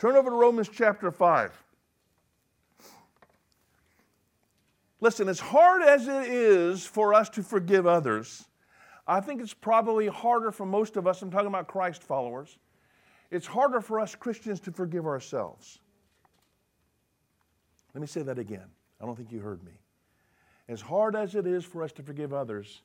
Turn 0.00 0.16
over 0.16 0.30
to 0.30 0.36
Romans 0.36 0.68
chapter 0.68 1.12
5. 1.12 1.64
Listen, 5.00 5.28
as 5.28 5.38
hard 5.38 5.82
as 5.82 6.08
it 6.08 6.26
is 6.26 6.84
for 6.84 7.14
us 7.14 7.28
to 7.28 7.44
forgive 7.44 7.86
others, 7.86 8.46
I 9.06 9.20
think 9.20 9.40
it's 9.40 9.54
probably 9.54 10.08
harder 10.08 10.50
for 10.50 10.66
most 10.66 10.96
of 10.96 11.06
us, 11.06 11.22
I'm 11.22 11.30
talking 11.30 11.46
about 11.46 11.68
Christ 11.68 12.02
followers, 12.02 12.58
it's 13.30 13.46
harder 13.46 13.80
for 13.80 14.00
us 14.00 14.16
Christians 14.16 14.58
to 14.60 14.72
forgive 14.72 15.06
ourselves. 15.06 15.78
Let 17.94 18.00
me 18.00 18.08
say 18.08 18.22
that 18.22 18.40
again. 18.40 18.66
I 19.00 19.06
don't 19.06 19.16
think 19.16 19.32
you 19.32 19.40
heard 19.40 19.62
me. 19.64 19.72
As 20.68 20.80
hard 20.80 21.16
as 21.16 21.34
it 21.34 21.46
is 21.46 21.64
for 21.64 21.82
us 21.82 21.92
to 21.92 22.02
forgive 22.02 22.32
others, 22.32 22.82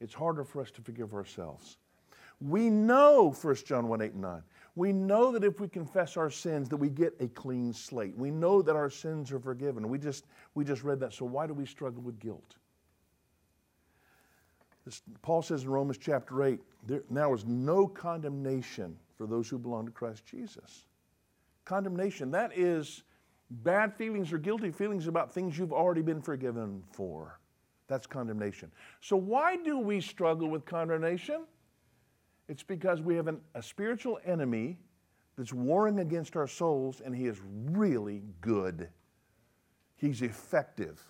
it's 0.00 0.14
harder 0.14 0.44
for 0.44 0.60
us 0.60 0.70
to 0.72 0.82
forgive 0.82 1.14
ourselves. 1.14 1.78
We 2.40 2.68
know, 2.70 3.34
1 3.40 3.54
John 3.66 3.88
1 3.88 4.02
8 4.02 4.12
and 4.12 4.22
9, 4.22 4.42
we 4.76 4.92
know 4.92 5.32
that 5.32 5.44
if 5.44 5.60
we 5.60 5.68
confess 5.68 6.16
our 6.16 6.30
sins, 6.30 6.68
that 6.68 6.76
we 6.76 6.88
get 6.88 7.14
a 7.20 7.28
clean 7.28 7.72
slate. 7.72 8.16
We 8.16 8.30
know 8.30 8.60
that 8.60 8.74
our 8.74 8.90
sins 8.90 9.30
are 9.30 9.38
forgiven. 9.38 9.88
We 9.88 9.98
just, 9.98 10.26
we 10.54 10.64
just 10.64 10.82
read 10.82 11.00
that. 11.00 11.12
So 11.12 11.24
why 11.24 11.46
do 11.46 11.54
we 11.54 11.64
struggle 11.64 12.02
with 12.02 12.18
guilt? 12.18 12.56
This, 14.84 15.00
Paul 15.22 15.42
says 15.42 15.62
in 15.62 15.70
Romans 15.70 15.98
chapter 15.98 16.42
8, 16.42 16.60
there 16.86 17.02
now 17.08 17.32
is 17.32 17.46
no 17.46 17.86
condemnation 17.86 18.96
for 19.16 19.26
those 19.26 19.48
who 19.48 19.58
belong 19.58 19.86
to 19.86 19.92
Christ 19.92 20.26
Jesus. 20.26 20.86
Condemnation, 21.64 22.32
that 22.32 22.56
is 22.56 23.04
bad 23.50 23.94
feelings 23.94 24.32
or 24.32 24.38
guilty 24.38 24.70
feelings 24.70 25.06
about 25.06 25.32
things 25.32 25.58
you've 25.58 25.72
already 25.72 26.02
been 26.02 26.20
forgiven 26.20 26.82
for. 26.92 27.38
That's 27.86 28.06
condemnation. 28.06 28.70
So, 29.00 29.16
why 29.16 29.56
do 29.56 29.78
we 29.78 30.00
struggle 30.00 30.48
with 30.48 30.64
condemnation? 30.64 31.44
It's 32.48 32.62
because 32.62 33.00
we 33.00 33.14
have 33.16 33.28
an, 33.28 33.40
a 33.54 33.62
spiritual 33.62 34.18
enemy 34.24 34.78
that's 35.36 35.52
warring 35.52 35.98
against 35.98 36.36
our 36.36 36.46
souls, 36.46 37.02
and 37.04 37.14
he 37.14 37.26
is 37.26 37.38
really 37.70 38.22
good. 38.40 38.88
He's 39.96 40.22
effective. 40.22 41.02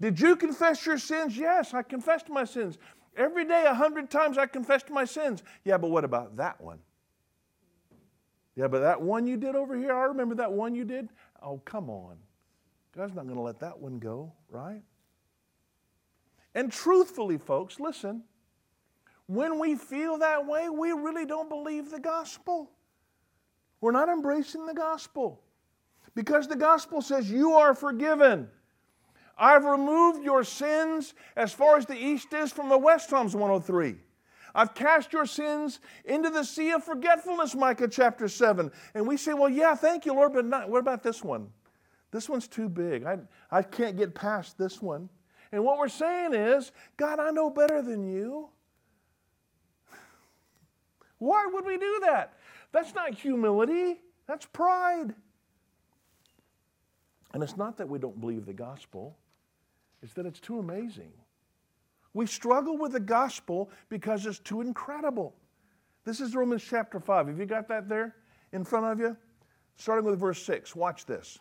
Did 0.00 0.18
you 0.18 0.36
confess 0.36 0.86
your 0.86 0.98
sins? 0.98 1.36
Yes, 1.36 1.74
I 1.74 1.82
confessed 1.82 2.28
my 2.28 2.44
sins. 2.44 2.78
Every 3.16 3.44
day, 3.44 3.66
a 3.66 3.74
hundred 3.74 4.10
times, 4.10 4.38
I 4.38 4.46
confessed 4.46 4.88
my 4.88 5.04
sins. 5.04 5.42
Yeah, 5.64 5.76
but 5.76 5.90
what 5.90 6.04
about 6.04 6.36
that 6.36 6.60
one? 6.60 6.78
Yeah, 8.56 8.68
but 8.68 8.80
that 8.80 9.00
one 9.00 9.26
you 9.26 9.36
did 9.36 9.54
over 9.54 9.76
here, 9.76 9.94
I 9.94 10.04
remember 10.04 10.34
that 10.36 10.52
one 10.52 10.74
you 10.74 10.84
did. 10.84 11.08
Oh, 11.42 11.58
come 11.64 11.88
on. 11.88 12.16
God's 12.96 13.14
not 13.14 13.24
going 13.24 13.36
to 13.36 13.42
let 13.42 13.60
that 13.60 13.78
one 13.78 13.98
go, 13.98 14.32
right? 14.50 14.82
And 16.54 16.72
truthfully, 16.72 17.38
folks, 17.38 17.78
listen, 17.78 18.24
when 19.26 19.60
we 19.60 19.76
feel 19.76 20.18
that 20.18 20.46
way, 20.46 20.68
we 20.68 20.90
really 20.90 21.24
don't 21.24 21.48
believe 21.48 21.90
the 21.90 22.00
gospel. 22.00 22.72
We're 23.80 23.92
not 23.92 24.08
embracing 24.08 24.66
the 24.66 24.74
gospel 24.74 25.40
because 26.14 26.48
the 26.48 26.56
gospel 26.56 27.00
says 27.00 27.30
you 27.30 27.52
are 27.52 27.74
forgiven. 27.74 28.48
I've 29.38 29.64
removed 29.64 30.24
your 30.24 30.44
sins 30.44 31.14
as 31.36 31.52
far 31.52 31.78
as 31.78 31.86
the 31.86 31.96
east 31.96 32.32
is 32.34 32.52
from 32.52 32.68
the 32.68 32.76
west, 32.76 33.08
Psalms 33.08 33.34
103. 33.34 33.96
I've 34.54 34.74
cast 34.74 35.12
your 35.12 35.26
sins 35.26 35.80
into 36.04 36.30
the 36.30 36.44
sea 36.44 36.70
of 36.72 36.84
forgetfulness, 36.84 37.54
Micah 37.54 37.88
chapter 37.88 38.28
7. 38.28 38.70
And 38.94 39.06
we 39.06 39.16
say, 39.16 39.34
well, 39.34 39.48
yeah, 39.48 39.74
thank 39.74 40.06
you, 40.06 40.14
Lord, 40.14 40.32
but 40.32 40.44
not, 40.44 40.68
what 40.68 40.78
about 40.80 41.02
this 41.02 41.22
one? 41.22 41.48
This 42.10 42.28
one's 42.28 42.48
too 42.48 42.68
big. 42.68 43.04
I, 43.04 43.18
I 43.50 43.62
can't 43.62 43.96
get 43.96 44.14
past 44.14 44.58
this 44.58 44.82
one. 44.82 45.08
And 45.52 45.64
what 45.64 45.78
we're 45.78 45.88
saying 45.88 46.34
is, 46.34 46.72
God, 46.96 47.18
I 47.18 47.30
know 47.30 47.50
better 47.50 47.82
than 47.82 48.04
you. 48.12 48.48
Why 51.18 51.46
would 51.52 51.64
we 51.64 51.76
do 51.76 52.00
that? 52.02 52.34
That's 52.72 52.94
not 52.94 53.14
humility, 53.14 54.00
that's 54.26 54.46
pride. 54.46 55.14
And 57.32 57.42
it's 57.42 57.56
not 57.56 57.76
that 57.78 57.88
we 57.88 57.98
don't 57.98 58.20
believe 58.20 58.46
the 58.46 58.52
gospel, 58.52 59.16
it's 60.02 60.14
that 60.14 60.26
it's 60.26 60.40
too 60.40 60.58
amazing. 60.58 61.12
We 62.12 62.26
struggle 62.26 62.76
with 62.76 62.92
the 62.92 63.00
gospel 63.00 63.70
because 63.88 64.26
it's 64.26 64.38
too 64.38 64.60
incredible. 64.60 65.34
This 66.04 66.20
is 66.20 66.34
Romans 66.34 66.64
chapter 66.68 66.98
5. 66.98 67.28
Have 67.28 67.38
you 67.38 67.46
got 67.46 67.68
that 67.68 67.88
there 67.88 68.16
in 68.52 68.64
front 68.64 68.86
of 68.86 68.98
you? 68.98 69.16
Starting 69.76 70.04
with 70.04 70.18
verse 70.18 70.42
6. 70.42 70.74
Watch 70.74 71.06
this. 71.06 71.38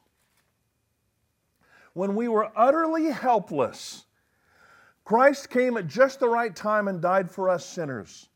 When 1.94 2.16
we 2.16 2.28
were 2.28 2.52
utterly 2.56 3.10
helpless, 3.10 4.06
Christ 5.04 5.50
came 5.50 5.76
at 5.76 5.88
just 5.88 6.20
the 6.20 6.30
right 6.30 6.56
time 6.56 6.88
and 6.88 7.02
died 7.02 7.32
for 7.32 7.50
us 7.50 7.66
sinners. 7.66 8.30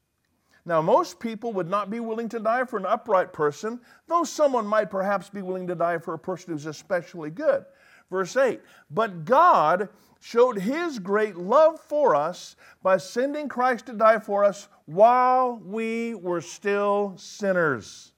Now, 0.66 0.82
most 0.82 1.20
people 1.20 1.54
would 1.54 1.70
not 1.70 1.90
be 1.90 2.00
willing 2.00 2.30
to 2.30 2.40
die 2.40 2.64
for 2.64 2.78
an 2.78 2.86
upright 2.86 3.34
person, 3.34 3.82
though 4.08 4.24
someone 4.24 4.66
might 4.66 4.90
perhaps 4.90 5.30
be 5.30 5.42
willing 5.42 5.68
to 5.68 5.76
die 5.76 5.98
for 5.98 6.14
a 6.14 6.20
person 6.20 6.54
who's 6.54 6.66
especially 6.66 7.30
good. 7.30 7.66
Verse 8.14 8.38
8 8.38 8.62
But 8.92 9.26
God 9.26 9.90
showed 10.22 10.60
his 10.60 11.00
great 11.00 11.36
love 11.36 11.80
for 11.80 12.16
us 12.16 12.56
by 12.84 12.98
sending 12.98 13.50
Christ 13.50 13.88
to 13.88 13.94
die 13.94 14.20
for 14.20 14.44
us 14.44 14.68
while 14.86 15.60
we 15.66 16.14
were 16.14 16.40
still 16.40 17.16
sinners. 17.18 18.12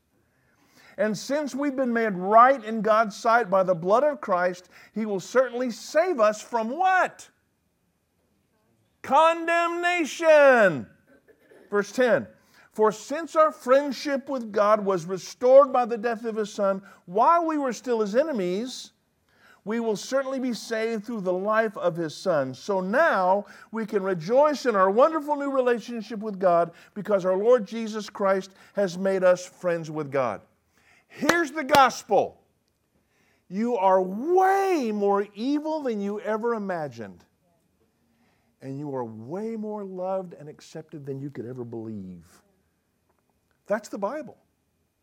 And 0.98 1.18
since 1.18 1.56
we've 1.56 1.78
been 1.78 1.94
made 1.94 2.12
right 2.12 2.62
in 2.62 2.82
God's 2.82 3.16
sight 3.16 3.50
by 3.50 3.64
the 3.64 3.74
blood 3.74 4.04
of 4.04 4.20
Christ, 4.20 4.68
he 4.94 5.06
will 5.06 5.22
certainly 5.22 5.72
save 5.72 6.20
us 6.20 6.42
from 6.42 6.72
what? 6.72 7.30
Condemnation. 9.02 10.88
Verse 11.72 11.94
10 11.94 12.28
For 12.74 12.92
since 12.92 13.38
our 13.38 13.54
friendship 13.54 14.28
with 14.28 14.52
God 14.52 14.84
was 14.84 15.06
restored 15.06 15.72
by 15.72 15.86
the 15.86 15.98
death 15.98 16.26
of 16.26 16.36
his 16.36 16.52
Son, 16.52 16.82
while 17.06 17.46
we 17.46 17.58
were 17.58 17.72
still 17.72 18.02
his 18.02 18.14
enemies, 18.14 18.92
we 19.66 19.80
will 19.80 19.96
certainly 19.96 20.40
be 20.40 20.54
saved 20.54 21.04
through 21.06 21.22
the 21.22 21.34
life 21.34 21.76
of 21.76 21.96
his 21.96 22.16
son. 22.16 22.54
So 22.54 22.82
now 22.82 23.46
we 23.72 23.86
can 23.86 24.04
rejoice 24.04 24.68
in 24.68 24.76
our 24.76 24.92
wonderful 24.92 25.36
new 25.36 25.52
relationship 25.52 26.20
with 26.20 26.40
God 26.40 26.72
because 26.94 27.26
our 27.26 27.36
Lord 27.36 27.66
Jesus 27.66 28.08
Christ 28.08 28.52
has 28.74 28.98
made 28.98 29.24
us 29.24 29.44
friends 29.44 29.90
with 29.90 30.12
God. 30.12 30.42
Here's 31.08 31.52
the 31.52 31.64
gospel 31.64 32.40
you 33.48 33.76
are 33.78 34.02
way 34.02 34.92
more 34.94 35.28
evil 35.36 35.82
than 35.82 36.00
you 36.00 36.20
ever 36.22 36.56
imagined, 36.56 37.24
and 38.62 38.78
you 38.78 38.94
are 38.96 39.04
way 39.04 39.56
more 39.56 39.84
loved 39.84 40.34
and 40.34 40.50
accepted 40.50 41.06
than 41.06 41.20
you 41.20 41.30
could 41.30 41.46
ever 41.46 41.64
believe. 41.64 42.26
That's 43.68 43.90
the 43.90 43.98
Bible. 43.98 44.38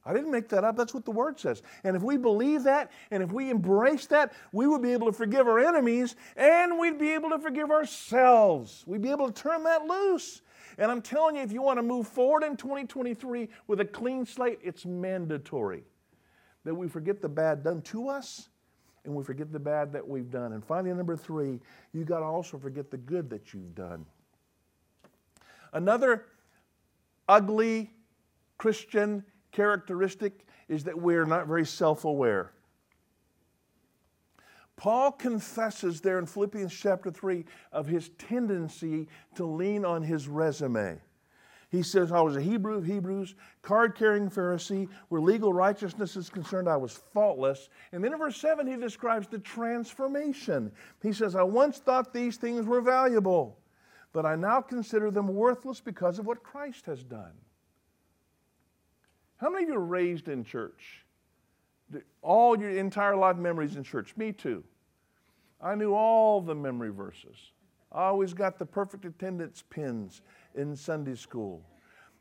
I 0.05 0.13
didn't 0.13 0.33
make 0.33 0.49
that 0.49 0.65
up. 0.65 0.77
That's 0.77 0.95
what 0.95 1.05
the 1.05 1.13
Word 1.13 1.39
says. 1.39 1.63
And 1.85 1.97
if 1.97 2.03
we 2.03 2.17
believe 2.17 2.65
that 2.65 2.91
and 3.11 3.23
if 3.23 3.31
we 3.31 3.51
embrace 3.51 4.07
that, 4.07 4.33
we 4.51 4.67
would 4.67 4.83
be 4.83 4.93
able 4.93 5.07
to 5.07 5.13
forgive 5.13 5.47
our 5.47 5.61
enemies 5.61 6.17
and 6.37 6.79
we'd 6.79 6.99
be 6.99 7.13
able 7.13 7.31
to 7.31 7.39
forgive 7.39 7.71
ourselves. 7.71 8.83
We'd 8.87 9.03
be 9.03 9.11
able 9.11 9.31
to 9.31 9.43
turn 9.43 9.63
that 9.65 9.87
loose. 9.87 10.43
And 10.79 10.91
I'm 10.91 11.03
telling 11.03 11.37
you, 11.37 11.43
if 11.43 11.53
you 11.53 11.63
want 11.63 11.79
to 11.79 11.83
move 11.83 12.09
forward 12.09 12.43
in 12.43 12.57
2023 12.57 13.49
with 13.69 13.81
a 13.81 13.85
clean 13.85 14.27
slate, 14.27 14.59
it's 14.63 14.85
mandatory 14.85 15.85
that 16.65 16.75
we 16.75 16.89
forget 16.89 17.21
the 17.21 17.29
bad 17.29 17.63
done 17.63 17.83
to 17.83 18.09
us 18.09 18.49
and 19.05 19.15
we 19.15 19.23
forget 19.23 19.53
the 19.53 19.59
bad 19.59 19.93
that 19.93 20.07
we've 20.07 20.31
done. 20.31 20.53
And 20.53 20.65
finally, 20.65 20.95
number 20.95 21.17
three, 21.17 21.61
you 21.93 22.05
got 22.05 22.21
to 22.21 22.25
also 22.25 22.59
forget 22.59 22.91
the 22.91 22.97
good 22.97 23.31
that 23.31 23.53
you've 23.53 23.75
done. 23.75 24.07
Another 25.73 26.27
ugly 27.29 27.91
Christian 28.59 29.25
characteristic 29.53 30.47
is 30.69 30.85
that 30.85 30.99
we're 30.99 31.25
not 31.25 31.47
very 31.47 31.67
self 31.67 32.05
aware. 32.05 32.53
Paul 34.77 35.13
confesses 35.13 36.01
there 36.01 36.19
in 36.19 36.27
Philippians 36.27 36.75
chapter 36.75 37.11
3 37.11 37.45
of 37.71 37.87
his 37.87 38.09
tendency 38.19 39.07
to 39.37 39.45
lean 39.45 39.85
on 39.85 40.03
his 40.03 40.27
resume. 40.27 40.99
He 41.69 41.83
says, 41.83 42.13
I 42.13 42.21
was 42.21 42.37
a 42.37 42.43
Hebrew 42.43 42.77
of 42.77 42.85
Hebrews, 42.85 43.35
card 43.63 43.95
carrying 43.95 44.29
Pharisee. 44.29 44.89
Where 45.09 45.23
legal 45.23 45.55
righteousness 45.55 46.17
is 46.17 46.29
concerned, 46.29 46.69
I 46.69 46.77
was 46.77 46.93
faultless. 46.93 47.71
And 47.93 48.05
then 48.05 48.13
in 48.13 48.19
verse 48.19 48.37
7, 48.37 48.67
he 48.67 48.77
describes 48.77 49.27
the 49.27 49.39
transformation. 49.39 50.71
He 51.03 51.15
says, 51.15 51.35
I 51.35 51.45
once 51.45 51.79
thought 51.79 52.13
these 52.13 52.37
things 52.37 52.67
were 52.67 52.83
valuable, 52.83 53.59
but 54.13 54.27
I 54.27 54.37
now 54.37 54.61
consider 54.61 55.11
them 55.11 55.29
worthless 55.29 55.81
because 55.81 56.19
of 56.19 56.27
what 56.27 56.43
Christ 56.43 56.85
has 56.87 57.03
done. 57.03 57.33
How 59.43 59.51
many 59.51 59.65
of 59.65 59.71
you 59.71 59.75
are 59.75 59.81
raised 59.81 60.29
in 60.29 60.45
church? 60.45 61.05
All 62.23 62.57
your 62.57 62.71
entire 62.71 63.17
life 63.17 63.37
memories 63.37 63.75
in 63.75 63.83
church. 63.83 64.17
Me 64.17 64.31
too. 64.31 64.63
I 65.61 65.75
knew 65.75 65.95
all 65.95 66.41
the 66.41 66.55
memory 66.55 66.91
verses. 66.91 67.51
I 67.91 68.05
always 68.05 68.35
got 68.35 68.57
the 68.57 68.65
perfect 68.65 69.05
attendance 69.05 69.65
pins 69.69 70.23
in 70.55 70.77
Sunday 70.77 71.17
school. 71.17 71.61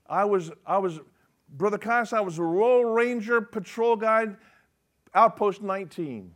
I 0.10 0.26
was, 0.26 0.52
I 0.66 0.80
was, 0.80 1.00
Brother 1.48 1.78
Kais, 1.78 2.12
I 2.12 2.22
was 2.22 2.40
a 2.40 2.44
Royal 2.44 2.86
Ranger 2.86 3.40
patrol 3.40 3.96
guide, 3.96 4.36
Outpost 5.14 5.62
19. 5.62 6.34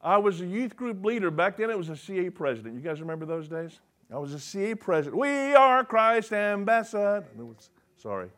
I 0.00 0.18
was 0.18 0.40
a 0.40 0.46
youth 0.46 0.76
group 0.76 1.04
leader. 1.04 1.32
Back 1.32 1.56
then 1.56 1.68
it 1.68 1.76
was 1.76 1.88
a 1.88 1.96
CA 1.96 2.30
president. 2.30 2.76
You 2.76 2.80
guys 2.80 3.00
remember 3.00 3.26
those 3.26 3.48
days? 3.48 3.80
I 4.12 4.18
was 4.18 4.34
a 4.34 4.40
CA 4.40 4.76
president. 4.76 5.16
We 5.16 5.54
are 5.54 5.84
Christ 5.84 6.32
ambassador. 6.32 7.24
Sorry. 7.96 8.30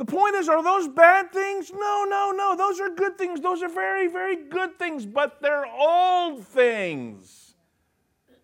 The 0.00 0.06
point 0.06 0.34
is, 0.34 0.48
are 0.48 0.62
those 0.62 0.88
bad 0.88 1.30
things? 1.30 1.70
No, 1.70 2.06
no, 2.08 2.32
no. 2.34 2.56
Those 2.56 2.80
are 2.80 2.88
good 2.88 3.18
things. 3.18 3.42
Those 3.42 3.62
are 3.62 3.68
very, 3.68 4.06
very 4.08 4.34
good 4.34 4.78
things, 4.78 5.04
but 5.04 5.42
they're 5.42 5.66
old 5.66 6.46
things. 6.46 7.54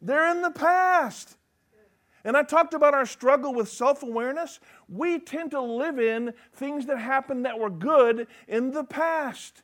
They're 0.02 0.30
in 0.32 0.42
the 0.42 0.50
past. 0.50 1.38
And 2.24 2.36
I 2.36 2.42
talked 2.42 2.74
about 2.74 2.92
our 2.92 3.06
struggle 3.06 3.54
with 3.54 3.70
self 3.70 4.02
awareness. 4.02 4.60
We 4.86 5.18
tend 5.18 5.52
to 5.52 5.60
live 5.62 5.98
in 5.98 6.34
things 6.52 6.84
that 6.88 6.98
happened 6.98 7.46
that 7.46 7.58
were 7.58 7.70
good 7.70 8.26
in 8.46 8.72
the 8.72 8.84
past. 8.84 9.62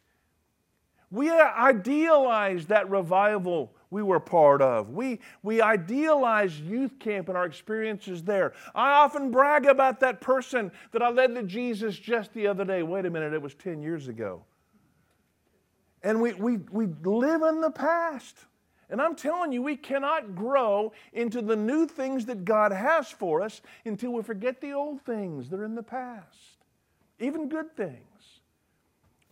We 1.10 1.28
uh, 1.28 1.52
idealize 1.54 2.68
that 2.68 2.88
revival 2.88 3.74
we 3.92 4.02
were 4.02 4.18
part 4.18 4.62
of. 4.62 4.90
We, 4.90 5.20
we 5.42 5.60
idealize 5.60 6.58
youth 6.58 6.98
camp 6.98 7.28
and 7.28 7.36
our 7.36 7.44
experiences 7.44 8.24
there. 8.24 8.54
I 8.74 8.92
often 8.92 9.30
brag 9.30 9.66
about 9.66 10.00
that 10.00 10.20
person 10.20 10.72
that 10.92 11.02
I 11.02 11.10
led 11.10 11.34
to 11.34 11.42
Jesus 11.42 11.96
just 11.98 12.32
the 12.32 12.46
other 12.46 12.64
day. 12.64 12.82
Wait 12.82 13.04
a 13.04 13.10
minute, 13.10 13.34
it 13.34 13.42
was 13.42 13.54
10 13.54 13.82
years 13.82 14.08
ago. 14.08 14.44
And 16.02 16.20
we, 16.22 16.32
we, 16.32 16.56
we 16.56 16.86
live 17.04 17.42
in 17.42 17.60
the 17.60 17.70
past. 17.70 18.38
And 18.88 19.00
I'm 19.00 19.14
telling 19.14 19.52
you, 19.52 19.62
we 19.62 19.76
cannot 19.76 20.34
grow 20.34 20.92
into 21.12 21.42
the 21.42 21.54
new 21.56 21.86
things 21.86 22.24
that 22.26 22.46
God 22.46 22.72
has 22.72 23.10
for 23.10 23.42
us 23.42 23.60
until 23.84 24.12
we 24.12 24.22
forget 24.22 24.60
the 24.60 24.72
old 24.72 25.02
things 25.02 25.50
that 25.50 25.60
are 25.60 25.64
in 25.64 25.74
the 25.74 25.82
past, 25.82 26.56
even 27.20 27.48
good 27.48 27.76
things. 27.76 28.40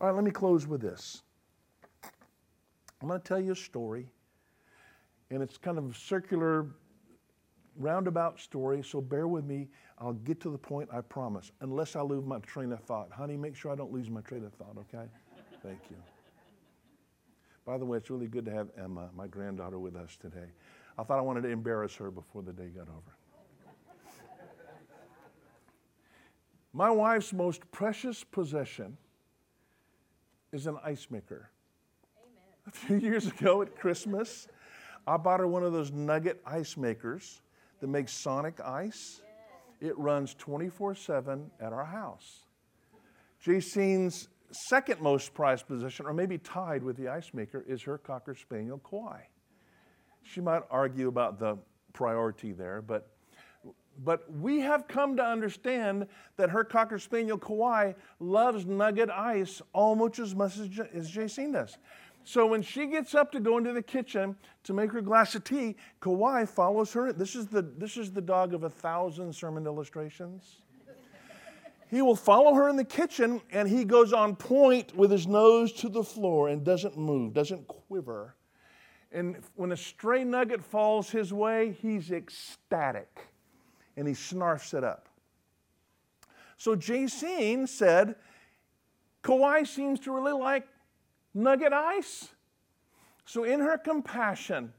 All 0.01 0.09
right, 0.09 0.14
let 0.14 0.25
me 0.25 0.31
close 0.31 0.66
with 0.66 0.83
this. 0.83 1.23
I'm 3.03 3.09
going 3.09 3.20
to 3.20 3.27
tell 3.27 3.40
you 3.40 3.53
a 3.53 3.57
story 3.57 4.11
and 5.31 5.43
it's 5.43 5.57
kind 5.57 5.79
of 5.79 5.90
a 5.90 5.95
circular, 5.95 6.66
roundabout 7.77 8.40
story, 8.40 8.83
so 8.83 9.01
bear 9.01 9.29
with 9.29 9.45
me. 9.45 9.69
I'll 9.99 10.12
get 10.12 10.40
to 10.40 10.51
the 10.51 10.59
point, 10.59 10.88
I 10.93 11.01
promise, 11.03 11.53
unless 11.61 11.95
I 11.95 12.03
lose 12.03 12.25
my 12.25 12.38
train 12.40 12.73
of 12.73 12.81
thought. 12.81 13.11
Honey, 13.12 13.37
make 13.37 13.55
sure 13.55 13.71
I 13.71 13.77
don't 13.77 13.93
lose 13.93 14.11
my 14.11 14.23
train 14.23 14.45
of 14.45 14.53
thought, 14.55 14.77
okay? 14.79 15.07
Thank 15.62 15.79
you. 15.90 15.97
By 17.64 17.79
the 17.79 17.85
way, 17.85 17.99
it's 17.99 18.11
really 18.11 18.27
good 18.27 18.45
to 18.47 18.51
have 18.51 18.69
Emma, 18.77 19.11
my 19.14 19.27
granddaughter, 19.27 19.79
with 19.79 19.95
us 19.95 20.16
today. 20.21 20.49
I 20.99 21.05
thought 21.05 21.19
I 21.19 21.23
wanted 21.23 21.43
to 21.43 21.49
embarrass 21.49 21.95
her 21.97 22.11
before 22.11 22.43
the 22.43 22.53
day 22.53 22.69
got 22.69 22.88
over. 22.88 23.16
My 26.73 26.90
wife's 26.90 27.33
most 27.33 27.69
precious 27.73 28.23
possession 28.23 28.97
is 30.53 30.66
an 30.66 30.79
ice 30.85 31.09
maker. 31.11 31.51
Amen. 32.23 32.64
A 32.66 32.71
few 32.71 32.97
years 32.97 33.27
ago 33.27 33.61
at 33.62 33.77
Christmas, 33.77 34.47
I 35.07 35.17
bought 35.17 35.41
her 35.41 35.47
one 35.47 35.65
of 35.65 35.73
those 35.73 35.91
nugget 35.91 36.41
ice 36.47 36.77
makers 36.77 37.43
that 37.81 37.89
makes 37.89 38.13
sonic 38.13 38.61
ice. 38.61 39.21
It 39.81 39.97
runs 39.99 40.35
24 40.35 40.95
7 40.95 41.51
at 41.61 41.73
our 41.73 41.85
house. 41.85 42.45
Jacine's 43.45 44.29
second 44.53 45.01
most 45.01 45.33
prized 45.33 45.67
possession, 45.67 46.07
or 46.07 46.13
maybe 46.13 46.39
tied 46.39 46.83
with 46.83 46.97
the 46.97 47.09
ice 47.09 47.31
maker, 47.33 47.65
is 47.67 47.83
her 47.83 47.99
Cocker 47.99 48.35
Spaniel 48.35 48.79
Kauai. 48.79 49.23
She 50.23 50.41
might 50.41 50.63
argue 50.71 51.09
about 51.09 51.39
the 51.39 51.57
priority 51.93 52.53
there, 52.53 52.83
but, 52.83 53.09
but 54.05 54.31
we 54.33 54.61
have 54.61 54.87
come 54.87 55.17
to 55.17 55.25
understand 55.25 56.07
that 56.37 56.51
her 56.51 56.65
Cocker 56.65 56.99
Spaniel 56.99 57.39
Kauai 57.39 57.95
loves 58.19 58.67
nugget 58.67 59.09
ice 59.11 59.63
almost 59.73 60.19
as 60.19 60.35
much 60.35 60.59
as, 60.59 60.69
as 60.93 61.11
Jacine 61.11 61.53
does. 61.53 61.79
So 62.25 62.47
when 62.47 62.63
she 62.63 62.87
gets 62.87 63.15
up 63.15 63.33
to 63.33 63.41
go 63.41 63.59
into 63.59 63.73
the 63.73 63.83
kitchen 63.83 64.37
to 64.65 64.73
make 64.73 64.93
her 64.93 65.01
glass 65.01 65.35
of 65.35 65.45
tea, 65.45 65.77
Kauai 66.01 66.45
follows 66.45 66.93
her. 66.93 67.13
This 67.13 67.35
is 67.35 67.47
the, 67.47 67.63
this 67.63 67.97
is 67.97 68.13
the 68.13 68.21
dog 68.21 68.55
of 68.55 68.65
a 68.65 68.71
thousand 68.71 69.35
sermon 69.35 69.67
illustrations. 69.67 70.59
He 71.91 72.03
will 72.03 72.15
follow 72.15 72.55
her 72.55 72.69
in 72.69 72.77
the 72.77 72.85
kitchen 72.85 73.41
and 73.51 73.69
he 73.69 73.85
goes 73.85 74.13
on 74.13 74.37
point 74.37 74.97
with 74.97 75.11
his 75.11 75.27
nose 75.27 75.73
to 75.75 75.89
the 75.89 76.05
floor 76.05 76.49
and 76.49 76.63
doesn't 76.63 76.97
move, 76.97 77.33
doesn't 77.33 77.67
quiver. 77.67 78.37
And 79.11 79.39
when 79.57 79.73
a 79.73 79.77
stray 79.77 80.23
nugget 80.23 80.63
falls 80.63 81.11
his 81.11 81.33
way, 81.33 81.77
he's 81.83 82.13
ecstatic 82.13 83.27
and 83.97 84.07
he 84.07 84.15
snarfs 84.15 84.73
it 84.73 84.85
up. 84.85 85.09
So 86.59 86.77
Jacine 86.77 87.67
said, 87.67 88.15
Kauai 89.23 89.65
seems 89.65 89.99
to 90.01 90.13
really 90.13 90.33
like 90.33 90.69
nugget 91.35 91.73
ice. 91.73 92.31
So, 93.25 93.45
in 93.45 93.61
her 93.61 93.79
compassion 93.79 94.73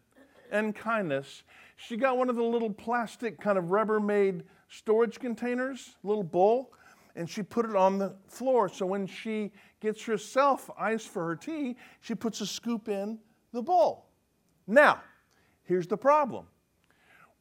and 0.51 0.75
kindness, 0.75 1.43
she 1.77 1.95
got 1.95 2.17
one 2.17 2.29
of 2.29 2.35
the 2.35 2.43
little 2.43 2.69
plastic, 2.69 3.39
kind 3.39 3.57
of 3.57 3.65
Rubbermaid 3.65 4.43
storage 4.67 5.19
containers, 5.19 5.95
little 6.03 6.23
bowl, 6.23 6.73
and 7.15 7.29
she 7.29 7.43
put 7.43 7.65
it 7.65 7.75
on 7.75 7.97
the 7.97 8.15
floor. 8.27 8.67
So, 8.67 8.85
when 8.85 9.07
she 9.07 9.51
gets 9.79 10.03
herself 10.03 10.69
ice 10.77 11.05
for 11.05 11.25
her 11.27 11.35
tea, 11.35 11.77
she 12.01 12.15
puts 12.15 12.41
a 12.41 12.45
scoop 12.45 12.89
in 12.89 13.19
the 13.53 13.61
bowl. 13.61 14.07
Now, 14.67 15.01
here's 15.63 15.87
the 15.87 15.97
problem 15.97 16.45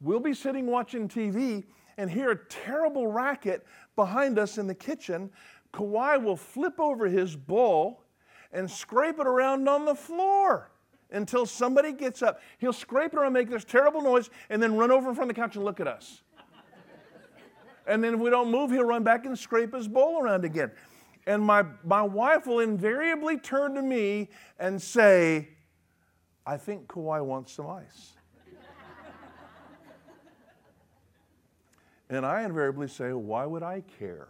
we'll 0.01 0.21
be 0.21 0.35
sitting 0.35 0.67
watching 0.67 1.09
TV 1.09 1.65
and 1.99 2.11
hear 2.11 2.31
a 2.31 2.47
terrible 2.49 3.07
racket 3.07 3.67
behind 3.97 4.39
us 4.39 4.59
in 4.59 4.67
the 4.67 4.75
kitchen. 4.75 5.31
Kauai 5.73 6.17
will 6.17 6.37
flip 6.37 6.81
over 6.81 7.07
his 7.07 7.37
bowl 7.37 8.05
and 8.53 8.71
scrape 8.71 9.19
it 9.19 9.27
around 9.27 9.69
on 9.69 9.85
the 9.85 9.95
floor 9.95 10.71
until 11.13 11.47
somebody 11.47 11.93
gets 11.93 12.23
up. 12.23 12.41
He'll 12.59 12.73
scrape 12.73 13.13
it 13.13 13.19
around, 13.19 13.33
make 13.33 13.51
this 13.51 13.65
terrible 13.65 14.03
noise, 14.03 14.31
and 14.49 14.63
then 14.63 14.77
run 14.77 14.91
over 14.91 15.11
of 15.11 15.29
the 15.29 15.35
couch 15.35 15.57
and 15.57 15.65
look 15.65 15.81
at 15.81 15.89
us. 15.89 16.23
and 17.87 18.03
then 18.03 18.15
if 18.15 18.21
we 18.21 18.31
don't 18.31 18.51
move, 18.51 18.71
he'll 18.71 18.85
run 18.85 19.03
back 19.03 19.27
and 19.27 19.39
scrape 19.39 19.75
his 19.75 19.89
bowl 19.89 20.23
around 20.23 20.45
again. 20.45 20.71
And 21.27 21.43
my, 21.43 21.65
my 21.85 22.03
wife 22.03 22.47
will 22.47 22.61
invariably 22.61 23.37
turn 23.39 23.75
to 23.75 23.83
me 23.83 24.29
and 24.59 24.81
say, 24.81 25.49
I 26.47 26.57
think 26.57 26.89
Kauai 26.89 27.21
wants 27.21 27.53
some 27.53 27.69
ice. 27.69 28.13
and 32.09 32.25
I 32.25 32.43
invariably 32.43 32.89
say, 32.89 33.13
Why 33.13 33.45
would 33.47 33.63
I 33.63 33.83
care? 33.99 34.29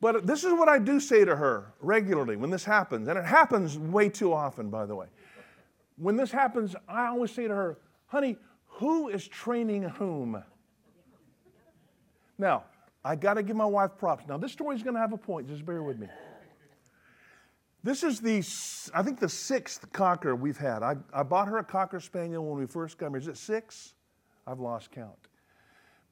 But 0.00 0.26
this 0.26 0.44
is 0.44 0.52
what 0.52 0.68
I 0.68 0.78
do 0.78 1.00
say 1.00 1.24
to 1.24 1.34
her 1.34 1.72
regularly 1.80 2.36
when 2.36 2.50
this 2.50 2.64
happens, 2.64 3.08
and 3.08 3.18
it 3.18 3.24
happens 3.24 3.78
way 3.78 4.08
too 4.08 4.32
often, 4.32 4.70
by 4.70 4.86
the 4.86 4.94
way. 4.94 5.06
When 5.96 6.16
this 6.16 6.30
happens, 6.30 6.76
I 6.88 7.06
always 7.06 7.32
say 7.32 7.48
to 7.48 7.54
her, 7.54 7.78
honey, 8.06 8.36
who 8.66 9.08
is 9.08 9.26
training 9.26 9.82
whom? 9.82 10.42
Now, 12.38 12.64
I 13.04 13.16
got 13.16 13.34
to 13.34 13.42
give 13.42 13.56
my 13.56 13.64
wife 13.64 13.92
props. 13.98 14.24
Now, 14.28 14.38
this 14.38 14.52
story 14.52 14.76
is 14.76 14.82
going 14.82 14.94
to 14.94 15.00
have 15.00 15.12
a 15.12 15.16
point. 15.16 15.48
Just 15.48 15.66
bear 15.66 15.82
with 15.82 15.98
me. 15.98 16.06
This 17.82 18.02
is 18.02 18.20
the, 18.20 18.38
I 18.94 19.02
think, 19.02 19.18
the 19.18 19.28
sixth 19.28 19.90
cocker 19.92 20.36
we've 20.36 20.56
had. 20.56 20.82
I, 20.82 20.96
I 21.12 21.22
bought 21.22 21.48
her 21.48 21.58
a 21.58 21.64
cocker 21.64 22.00
spaniel 22.00 22.44
when 22.44 22.60
we 22.60 22.66
first 22.66 22.98
got 22.98 23.10
married. 23.10 23.22
Is 23.22 23.28
it 23.28 23.36
six? 23.36 23.94
I've 24.46 24.60
lost 24.60 24.90
count. 24.92 25.28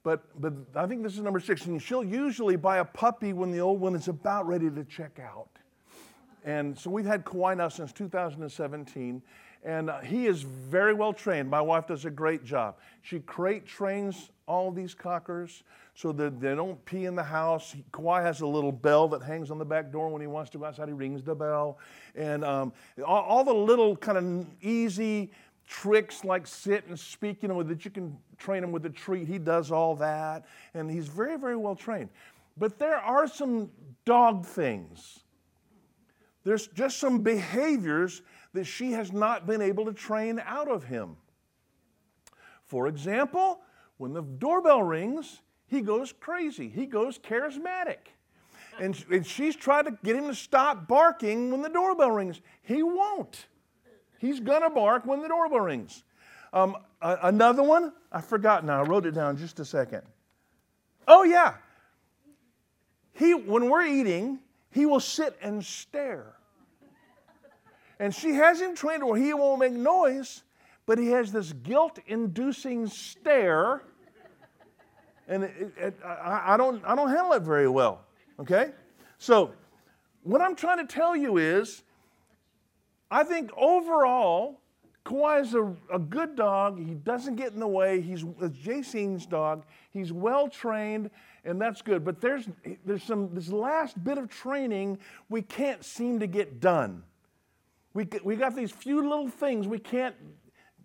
But, 0.07 0.23
but 0.41 0.53
I 0.77 0.87
think 0.87 1.03
this 1.03 1.15
is 1.15 1.19
number 1.19 1.41
six. 1.41 1.67
And 1.67 1.83
she'll 1.83 2.05
usually 2.05 2.55
buy 2.55 2.79
a 2.79 2.85
puppy 2.85 3.33
when 3.33 3.51
the 3.51 3.59
old 3.59 3.81
one 3.81 3.97
is 3.97 4.07
about 4.07 4.47
ready 4.47 4.71
to 4.71 4.85
check 4.85 5.19
out. 5.19 5.49
And 6.45 6.79
so 6.79 6.91
we've 6.91 7.05
had 7.05 7.25
Kauai 7.25 7.55
now 7.55 7.69
since 7.69 7.93
2017. 7.93 9.21
And 9.65 9.91
uh, 9.91 9.99
he 10.03 10.27
is 10.27 10.43
very 10.43 10.95
well 10.95 11.13
trained. 11.13 11.51
My 11.51 11.61
wife 11.61 11.89
does 11.89 12.05
a 12.05 12.11
great 12.11 12.45
job. 12.45 12.77
She 13.03 13.19
crate 13.19 13.67
trains 13.67 14.31
all 14.47 14.71
these 14.71 14.95
cockers 14.95 15.65
so 15.95 16.13
that 16.13 16.41
they 16.41 16.55
don't 16.55 16.85
pee 16.85 17.07
in 17.07 17.17
the 17.17 17.25
house. 17.25 17.75
Kauai 17.91 18.23
has 18.23 18.43
a 18.43 18.47
little 18.47 18.71
bell 18.71 19.09
that 19.09 19.23
hangs 19.23 19.51
on 19.51 19.59
the 19.59 19.65
back 19.65 19.91
door 19.91 20.09
when 20.09 20.21
he 20.21 20.29
wants 20.29 20.51
to 20.51 20.59
go 20.59 20.67
outside. 20.67 20.87
He 20.87 20.95
rings 20.95 21.25
the 21.25 21.35
bell. 21.35 21.79
And 22.15 22.45
um, 22.45 22.73
all, 23.05 23.23
all, 23.23 23.45
the 23.45 23.53
little 23.53 23.97
kind 23.97 24.19
of 24.19 24.47
easy 24.63 25.33
tricks 25.67 26.25
like 26.25 26.47
sit 26.47 26.87
and 26.87 26.99
speak, 26.99 27.43
you 27.43 27.49
know, 27.49 27.63
that 27.63 27.85
you 27.85 27.91
can 27.91 28.17
train 28.39 28.63
him 28.63 28.73
with 28.73 28.87
a 28.87 28.91
treat. 28.91 29.27
He 29.27 29.39
does 29.39 29.71
all 29.71 29.97
that, 29.97 30.47
and 30.75 30.91
he's 30.91 31.09
very, 31.09 31.37
very 31.37 31.57
well 31.57 31.75
trained. 31.75 32.11
But 32.57 32.79
there 32.79 32.97
are 32.97 33.27
some 33.27 33.71
dog 34.05 34.47
things. 34.47 35.21
There's 36.45 36.69
just 36.69 36.99
some 36.99 37.23
behaviors 37.23 38.23
that 38.53 38.65
she 38.65 38.93
has 38.93 39.13
not 39.13 39.47
been 39.47 39.61
able 39.61 39.85
to 39.87 39.93
train 39.93 40.41
out 40.45 40.69
of 40.69 40.85
him. 40.85 41.17
For 42.67 42.87
example, 42.87 43.61
when 43.99 44.13
the 44.13 44.23
doorbell 44.23 44.83
rings, 44.83 45.41
he 45.67 45.81
goes 45.81 46.13
crazy. 46.13 46.69
He 46.69 46.87
goes 46.87 47.19
charismatic. 47.19 47.99
And, 48.79 49.03
and 49.11 49.27
she's 49.27 49.57
tried 49.57 49.87
to 49.87 49.99
get 50.05 50.17
him 50.17 50.27
to 50.29 50.35
stop 50.35 50.87
barking 50.87 51.51
when 51.51 51.63
the 51.63 51.69
doorbell 51.69 52.11
rings. 52.11 52.41
He 52.63 52.83
won't. 52.83 53.47
He's 54.19 54.41
going 54.41 54.63
to 54.63 54.71
bark 54.71 55.07
when 55.07 55.23
the 55.23 55.29
doorbell 55.29 55.61
rings. 55.61 56.05
Um, 56.53 56.77
another 57.01 57.63
one, 57.63 57.93
I 58.11 58.21
forgot 58.21 58.65
now. 58.65 58.83
I 58.83 58.87
wrote 58.87 59.07
it 59.07 59.13
down 59.13 59.37
just 59.37 59.61
a 59.61 59.65
second. 59.65 60.03
Oh, 61.07 61.23
yeah. 61.23 61.55
He, 63.13 63.35
when 63.35 63.71
we're 63.71 63.85
eating, 63.85 64.41
he 64.71 64.87
will 64.87 65.01
sit 65.01 65.37
and 65.41 65.65
stare. 65.65 66.35
And 67.99 68.15
she 68.15 68.35
has 68.35 68.61
him 68.61 68.75
trained 68.75 69.05
where 69.05 69.19
he 69.19 69.33
won't 69.33 69.61
make 69.61 69.73
noise, 69.73 70.43
but 70.85 70.99
he 70.99 71.09
has 71.09 71.33
this 71.33 71.53
guilt 71.53 71.99
inducing 72.07 72.87
stare. 72.87 73.83
And 75.29 75.45
it, 75.45 75.73
it, 75.77 75.99
I, 76.05 76.55
I, 76.55 76.57
don't, 76.57 76.85
I 76.85 76.95
don't 76.95 77.09
handle 77.09 77.33
it 77.33 77.43
very 77.43 77.69
well. 77.69 78.05
Okay? 78.39 78.71
So, 79.19 79.53
what 80.23 80.41
I'm 80.41 80.55
trying 80.55 80.87
to 80.87 80.93
tell 80.93 81.17
you 81.17 81.39
is 81.39 81.83
I 83.11 83.23
think 83.25 83.51
overall, 83.57 84.61
Kauai 85.05 85.41
is 85.41 85.55
a, 85.55 85.73
a, 85.93 85.99
good 85.99 86.35
dog. 86.35 86.79
He 86.79 86.95
doesn't 86.95 87.37
get 87.37 87.53
in 87.53 87.61
the 87.61 87.69
way. 87.69 88.01
He's 88.01 88.25
Jacine's 88.25 89.25
dog. 89.27 89.65
He's 89.91 90.13
well 90.13 90.49
trained, 90.49 91.11
and 91.45 91.61
that's 91.61 91.81
good. 91.81 92.05
But 92.05 92.21
there's, 92.21 92.49
there's 92.85 93.05
some, 93.05 93.33
this 93.33 93.49
last 93.49 94.03
bit 94.03 94.19
of 94.19 94.29
training 94.29 94.99
we 95.29 95.43
can't 95.43 95.85
seem 95.85 96.19
to 96.19 96.27
get 96.27 96.61
done. 96.61 97.05
We, 97.95 98.09
we 98.25 98.35
got 98.35 98.57
these 98.57 98.73
few 98.73 99.01
little 99.09 99.29
things 99.29 99.69
we 99.69 99.79
can't 99.79 100.17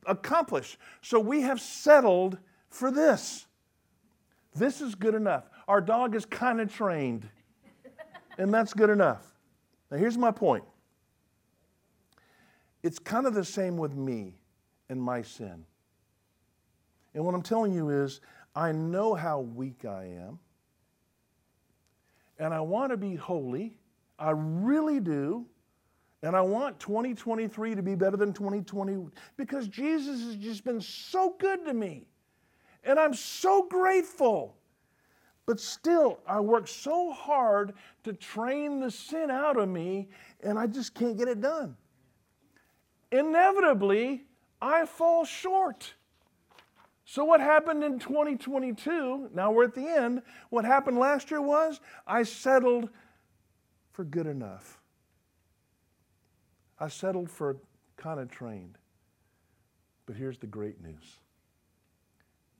accomplish. 0.05 0.77
So 1.01 1.19
we 1.19 1.41
have 1.41 1.59
settled 1.59 2.37
for 2.69 2.91
this. 2.91 3.47
This 4.55 4.81
is 4.81 4.93
good 4.93 5.15
enough. 5.15 5.49
Our 5.67 5.81
dog 5.81 6.15
is 6.15 6.25
kind 6.25 6.61
of 6.61 6.73
trained, 6.73 7.27
and 8.37 8.53
that's 8.53 8.73
good 8.73 8.89
enough. 8.89 9.25
Now, 9.89 9.97
here's 9.97 10.17
my 10.17 10.31
point 10.31 10.63
it's 12.83 12.99
kind 12.99 13.25
of 13.25 13.33
the 13.33 13.45
same 13.45 13.77
with 13.77 13.95
me 13.95 14.35
and 14.89 15.01
my 15.01 15.21
sin. 15.21 15.65
And 17.13 17.25
what 17.25 17.35
I'm 17.35 17.41
telling 17.41 17.73
you 17.73 17.89
is, 17.89 18.21
I 18.55 18.71
know 18.71 19.13
how 19.13 19.41
weak 19.41 19.85
I 19.85 20.05
am, 20.05 20.39
and 22.39 22.53
I 22.53 22.59
want 22.61 22.91
to 22.91 22.97
be 22.97 23.15
holy. 23.15 23.77
I 24.17 24.31
really 24.31 24.99
do. 24.99 25.45
And 26.23 26.35
I 26.35 26.41
want 26.41 26.79
2023 26.79 27.73
to 27.73 27.81
be 27.81 27.95
better 27.95 28.15
than 28.15 28.31
2020 28.31 29.07
because 29.37 29.67
Jesus 29.67 30.23
has 30.23 30.35
just 30.35 30.63
been 30.63 30.79
so 30.79 31.35
good 31.39 31.65
to 31.65 31.73
me. 31.73 32.05
And 32.83 32.99
I'm 32.99 33.15
so 33.15 33.63
grateful. 33.63 34.55
But 35.47 35.59
still, 35.59 36.19
I 36.27 36.39
work 36.39 36.67
so 36.67 37.11
hard 37.11 37.73
to 38.03 38.13
train 38.13 38.79
the 38.79 38.91
sin 38.91 39.31
out 39.31 39.57
of 39.57 39.67
me, 39.67 40.09
and 40.43 40.59
I 40.59 40.67
just 40.67 40.93
can't 40.93 41.17
get 41.17 41.27
it 41.27 41.41
done 41.41 41.75
inevitably 43.11 44.23
I 44.61 44.85
fall 44.85 45.25
short. 45.25 45.93
So, 47.05 47.25
what 47.25 47.41
happened 47.41 47.83
in 47.83 47.99
2022? 47.99 49.31
Now 49.33 49.51
we're 49.51 49.65
at 49.65 49.75
the 49.75 49.87
end. 49.87 50.21
What 50.49 50.63
happened 50.63 50.97
last 50.97 51.29
year 51.29 51.41
was 51.41 51.81
I 52.07 52.23
settled 52.23 52.89
for 53.91 54.05
good 54.05 54.27
enough. 54.27 54.79
I 56.79 56.87
settled 56.87 57.29
for 57.29 57.57
kind 57.97 58.19
of 58.19 58.31
trained. 58.31 58.77
But 60.05 60.15
here's 60.15 60.37
the 60.37 60.47
great 60.47 60.81
news 60.81 61.19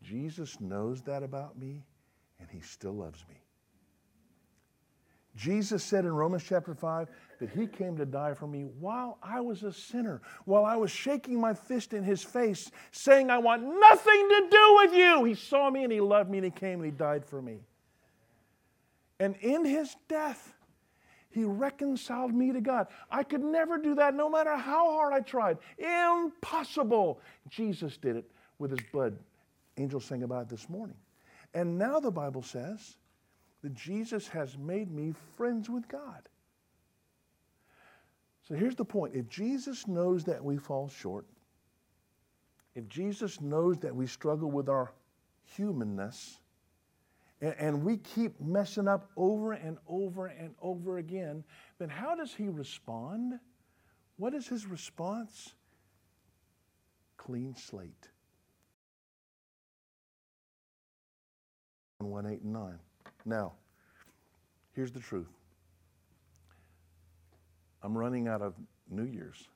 Jesus 0.04 0.60
knows 0.60 1.02
that 1.04 1.24
about 1.24 1.58
me, 1.58 1.84
and 2.40 2.50
He 2.50 2.62
still 2.62 2.94
loves 2.94 3.24
me. 3.30 3.36
Jesus 5.36 5.84
said 5.84 6.04
in 6.04 6.14
Romans 6.14 6.44
chapter 6.46 6.74
5 6.74 7.08
that 7.42 7.50
he 7.50 7.66
came 7.66 7.98
to 7.98 8.06
die 8.06 8.36
for 8.36 8.46
me 8.46 8.66
while 8.80 9.18
I 9.24 9.42
was 9.42 9.64
a 9.64 9.74
sinner, 9.74 10.22
while 10.46 10.64
I 10.64 10.76
was 10.76 10.92
shaking 10.92 11.42
my 11.42 11.56
fist 11.56 11.92
in 11.92 12.04
his 12.04 12.22
face, 12.22 12.70
saying, 12.92 13.32
I 13.32 13.40
want 13.40 13.64
nothing 13.64 14.30
to 14.30 14.48
do 14.52 14.76
with 14.76 14.94
you. 14.94 15.24
He 15.24 15.34
saw 15.34 15.72
me 15.72 15.84
and 15.84 15.92
he 15.92 16.00
loved 16.00 16.30
me 16.30 16.38
and 16.38 16.46
he 16.46 16.52
came 16.52 16.82
and 16.82 16.86
he 16.86 16.92
died 16.92 17.26
for 17.26 17.42
me. 17.42 17.62
And 19.20 19.36
in 19.38 19.66
his 19.66 19.96
death, 20.08 20.54
he 21.32 21.44
reconciled 21.44 22.32
me 22.32 22.52
to 22.52 22.62
God. 22.62 22.86
I 23.10 23.24
could 23.24 23.44
never 23.44 23.80
do 23.80 23.96
that 23.96 24.14
no 24.14 24.30
matter 24.30 24.56
how 24.56 24.92
hard 24.92 25.12
I 25.12 25.22
tried. 25.22 25.58
Impossible. 25.80 27.22
Jesus 27.50 27.98
did 27.98 28.18
it 28.18 28.32
with 28.60 28.70
his 28.70 28.88
blood. 28.92 29.18
Angels 29.78 30.06
sang 30.06 30.22
about 30.22 30.44
it 30.44 30.50
this 30.50 30.70
morning. 30.70 30.98
And 31.56 31.80
now 31.80 32.00
the 32.00 32.12
Bible 32.12 32.44
says 32.44 32.98
that 33.64 33.74
Jesus 33.74 34.28
has 34.28 34.60
made 34.60 34.92
me 34.92 35.16
friends 35.38 35.72
with 35.72 35.88
God. 35.88 36.22
So 38.48 38.56
here's 38.56 38.76
the 38.76 38.86
point 38.86 39.16
if 39.16 39.30
Jesus 39.30 39.88
knows 39.88 40.24
that 40.26 40.44
we 40.44 40.58
fall 40.58 40.90
short, 40.90 41.26
if 42.76 42.88
Jesus 42.88 43.42
knows 43.42 43.78
that 43.80 43.96
we 43.96 44.08
struggle 44.08 44.50
with 44.50 44.70
our 44.70 44.94
humanness, 45.44 46.40
and, 47.42 47.56
and 47.58 47.84
we 47.84 47.98
keep 47.98 48.40
messing 48.40 48.88
up 48.88 49.10
over 49.18 49.54
and 49.54 49.78
over 49.88 50.28
and 50.28 50.56
over 50.62 50.98
again, 50.98 51.44
then 51.80 51.90
how 51.90 52.16
does 52.16 52.34
he 52.34 52.48
respond? 52.48 53.40
What 54.18 54.34
is 54.34 54.48
his 54.48 54.66
response? 54.66 55.54
Clean 57.18 57.56
slate. 57.56 58.10
1, 62.00 62.26
8, 62.26 62.42
and 62.42 62.54
9. 62.54 62.80
Now, 63.26 63.54
here's 64.74 64.92
the 64.92 65.00
truth. 65.00 65.28
I'm 67.84 67.98
running 67.98 68.28
out 68.28 68.42
of 68.42 68.54
New 68.90 69.06
Year's. 69.06 69.48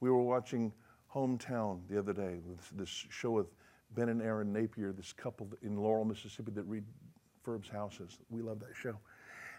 We 0.00 0.10
were 0.10 0.22
watching 0.22 0.72
Hometown 1.14 1.80
the 1.88 1.98
other 1.98 2.12
day, 2.12 2.38
this 2.74 3.06
show 3.10 3.30
with 3.30 3.46
Ben 3.94 4.08
and 4.08 4.20
Erin 4.20 4.52
Napier, 4.52 4.92
this 4.92 5.12
couple 5.12 5.48
in 5.62 5.76
Laurel, 5.76 6.04
Mississippi 6.04 6.52
that 6.52 6.68
refurbs 6.68 7.70
houses. 7.70 8.18
We 8.28 8.42
love 8.42 8.60
that 8.60 8.74
show. 8.74 8.98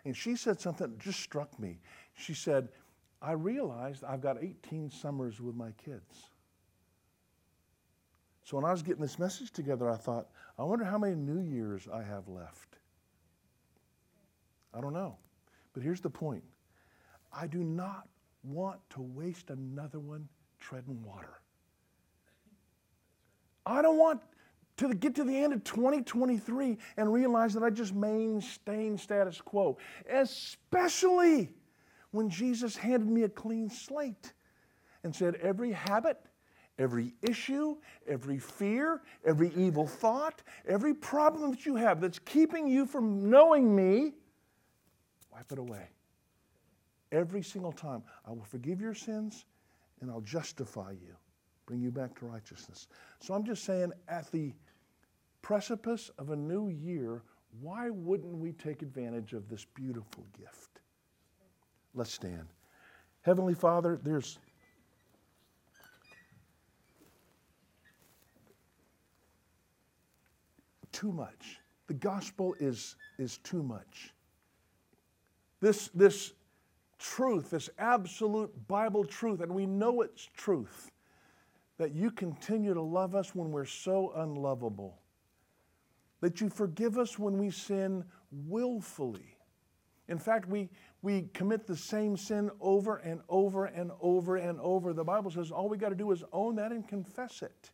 And 0.03 0.15
she 0.15 0.35
said 0.35 0.59
something 0.59 0.87
that 0.87 0.99
just 0.99 1.19
struck 1.19 1.57
me. 1.59 1.79
She 2.13 2.33
said, 2.33 2.69
I 3.21 3.31
realized 3.31 4.03
I've 4.03 4.21
got 4.21 4.43
18 4.43 4.91
summers 4.91 5.41
with 5.41 5.55
my 5.55 5.71
kids. 5.83 6.29
So 8.43 8.57
when 8.57 8.65
I 8.65 8.71
was 8.71 8.83
getting 8.83 9.01
this 9.01 9.17
message 9.17 9.51
together, 9.51 9.89
I 9.89 9.95
thought, 9.95 10.27
I 10.59 10.63
wonder 10.63 10.85
how 10.85 10.99
many 10.99 11.15
New 11.15 11.39
Years 11.39 11.87
I 11.91 12.03
have 12.03 12.27
left. 12.27 12.77
I 14.73 14.81
don't 14.81 14.93
know. 14.93 15.17
But 15.73 15.81
here's 15.81 16.01
the 16.01 16.09
point 16.09 16.43
I 17.35 17.47
do 17.47 17.63
not 17.63 18.07
want 18.43 18.79
to 18.91 19.01
waste 19.01 19.49
another 19.49 19.99
one 19.99 20.27
treading 20.59 21.03
water. 21.03 21.41
I 23.65 23.81
don't 23.81 23.97
want 23.97 24.21
to 24.77 24.93
get 24.93 25.15
to 25.15 25.23
the 25.23 25.35
end 25.35 25.53
of 25.53 25.63
2023 25.63 26.77
and 26.97 27.13
realize 27.13 27.53
that 27.53 27.63
I 27.63 27.69
just 27.69 27.93
maintained 27.93 28.99
status 28.99 29.41
quo, 29.41 29.77
especially 30.09 31.49
when 32.11 32.29
Jesus 32.29 32.75
handed 32.75 33.09
me 33.09 33.23
a 33.23 33.29
clean 33.29 33.69
slate 33.69 34.33
and 35.03 35.15
said, 35.15 35.35
Every 35.35 35.71
habit, 35.71 36.17
every 36.77 37.13
issue, 37.21 37.77
every 38.07 38.37
fear, 38.37 39.01
every 39.25 39.51
evil 39.55 39.87
thought, 39.87 40.43
every 40.67 40.93
problem 40.93 41.51
that 41.51 41.65
you 41.65 41.75
have 41.75 42.01
that's 42.01 42.19
keeping 42.19 42.67
you 42.67 42.85
from 42.85 43.29
knowing 43.29 43.75
me, 43.75 44.13
wipe 45.31 45.51
it 45.51 45.59
away. 45.59 45.94
Every 47.15 47.41
single 47.41 47.71
time, 47.71 48.03
I 48.27 48.31
will 48.31 48.43
forgive 48.43 48.81
your 48.81 48.93
sins 48.93 49.45
and 50.01 50.11
I'll 50.11 50.21
justify 50.21 50.91
you 50.91 51.15
bring 51.65 51.81
you 51.81 51.91
back 51.91 52.17
to 52.19 52.25
righteousness. 52.25 52.87
So 53.19 53.33
I'm 53.33 53.43
just 53.43 53.63
saying, 53.63 53.91
at 54.07 54.31
the 54.31 54.53
precipice 55.41 56.11
of 56.17 56.29
a 56.29 56.35
new 56.35 56.69
year, 56.69 57.23
why 57.61 57.89
wouldn't 57.89 58.35
we 58.35 58.51
take 58.51 58.81
advantage 58.81 59.33
of 59.33 59.49
this 59.49 59.65
beautiful 59.73 60.25
gift? 60.37 60.81
Let's 61.93 62.13
stand. 62.13 62.47
Heavenly 63.21 63.55
Father, 63.55 63.99
there's 64.03 64.37
too 70.91 71.11
much. 71.11 71.59
The 71.87 71.93
gospel 71.93 72.55
is, 72.59 72.95
is 73.17 73.37
too 73.39 73.63
much. 73.63 74.13
This, 75.61 75.89
this 75.95 76.33
truth, 77.13 77.51
this 77.51 77.69
absolute 77.77 78.51
Bible 78.67 79.05
truth, 79.05 79.41
and 79.41 79.51
we 79.51 79.65
know 79.65 80.01
it's 80.01 80.27
truth, 80.35 80.91
that 81.77 81.93
you 81.93 82.09
continue 82.09 82.73
to 82.73 82.81
love 82.81 83.15
us 83.15 83.35
when 83.35 83.51
we're 83.51 83.65
so 83.65 84.11
unlovable, 84.15 84.99
that 86.21 86.41
you 86.41 86.49
forgive 86.49 86.97
us 86.97 87.19
when 87.19 87.37
we 87.37 87.51
sin 87.51 88.03
willfully. 88.31 89.37
In 90.07 90.17
fact, 90.17 90.47
we, 90.47 90.69
we 91.01 91.29
commit 91.33 91.67
the 91.67 91.75
same 91.75 92.17
sin 92.17 92.49
over 92.59 92.97
and 92.97 93.21
over 93.29 93.65
and 93.65 93.91
over 93.99 94.37
and 94.37 94.59
over. 94.59 94.93
The 94.93 95.03
Bible 95.03 95.31
says 95.31 95.51
all 95.51 95.69
we 95.69 95.77
got 95.77 95.89
to 95.89 95.95
do 95.95 96.11
is 96.11 96.23
own 96.31 96.55
that 96.55 96.71
and 96.71 96.87
confess 96.87 97.41
it. 97.41 97.71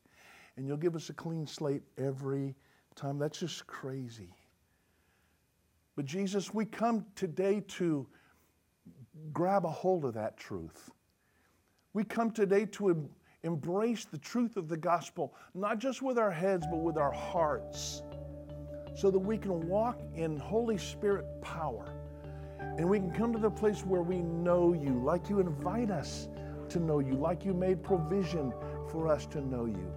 And 0.57 0.67
you'll 0.67 0.77
give 0.77 0.95
us 0.95 1.09
a 1.09 1.13
clean 1.13 1.45
slate 1.47 1.83
every 1.97 2.55
time. 2.95 3.17
That's 3.17 3.39
just 3.39 3.67
crazy. 3.67 4.33
But 5.95 6.05
Jesus, 6.05 6.53
we 6.53 6.65
come 6.65 7.05
today 7.15 7.61
to 7.67 8.07
grab 9.33 9.65
a 9.65 9.69
hold 9.69 10.05
of 10.05 10.13
that 10.13 10.37
truth. 10.37 10.91
We 11.93 12.03
come 12.03 12.31
today 12.31 12.65
to 12.67 13.09
embrace 13.43 14.05
the 14.05 14.17
truth 14.17 14.57
of 14.57 14.67
the 14.67 14.77
gospel, 14.77 15.33
not 15.53 15.79
just 15.79 16.01
with 16.01 16.17
our 16.17 16.31
heads, 16.31 16.65
but 16.69 16.77
with 16.77 16.97
our 16.97 17.11
hearts, 17.11 18.01
so 18.95 19.09
that 19.11 19.19
we 19.19 19.37
can 19.37 19.67
walk 19.67 19.99
in 20.13 20.37
Holy 20.37 20.77
Spirit 20.77 21.25
power. 21.41 21.93
And 22.77 22.87
we 22.89 22.99
can 22.99 23.11
come 23.11 23.33
to 23.33 23.39
the 23.39 23.49
place 23.49 23.85
where 23.85 24.01
we 24.01 24.19
know 24.19 24.73
you, 24.73 25.01
like 25.03 25.29
you 25.29 25.39
invite 25.39 25.91
us 25.91 26.29
to 26.69 26.79
know 26.79 26.99
you, 26.99 27.15
like 27.15 27.43
you 27.43 27.53
made 27.53 27.83
provision 27.83 28.53
for 28.89 29.07
us 29.07 29.25
to 29.27 29.41
know 29.41 29.65
you. 29.65 29.91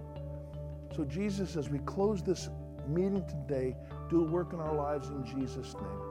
So, 0.95 1.03
Jesus, 1.05 1.55
as 1.55 1.69
we 1.69 1.79
close 1.79 2.23
this 2.23 2.49
meeting 2.87 3.25
today, 3.27 3.75
do 4.09 4.25
a 4.25 4.29
work 4.29 4.53
in 4.53 4.59
our 4.59 4.73
lives 4.73 5.09
in 5.09 5.25
Jesus' 5.25 5.73
name. 5.75 6.04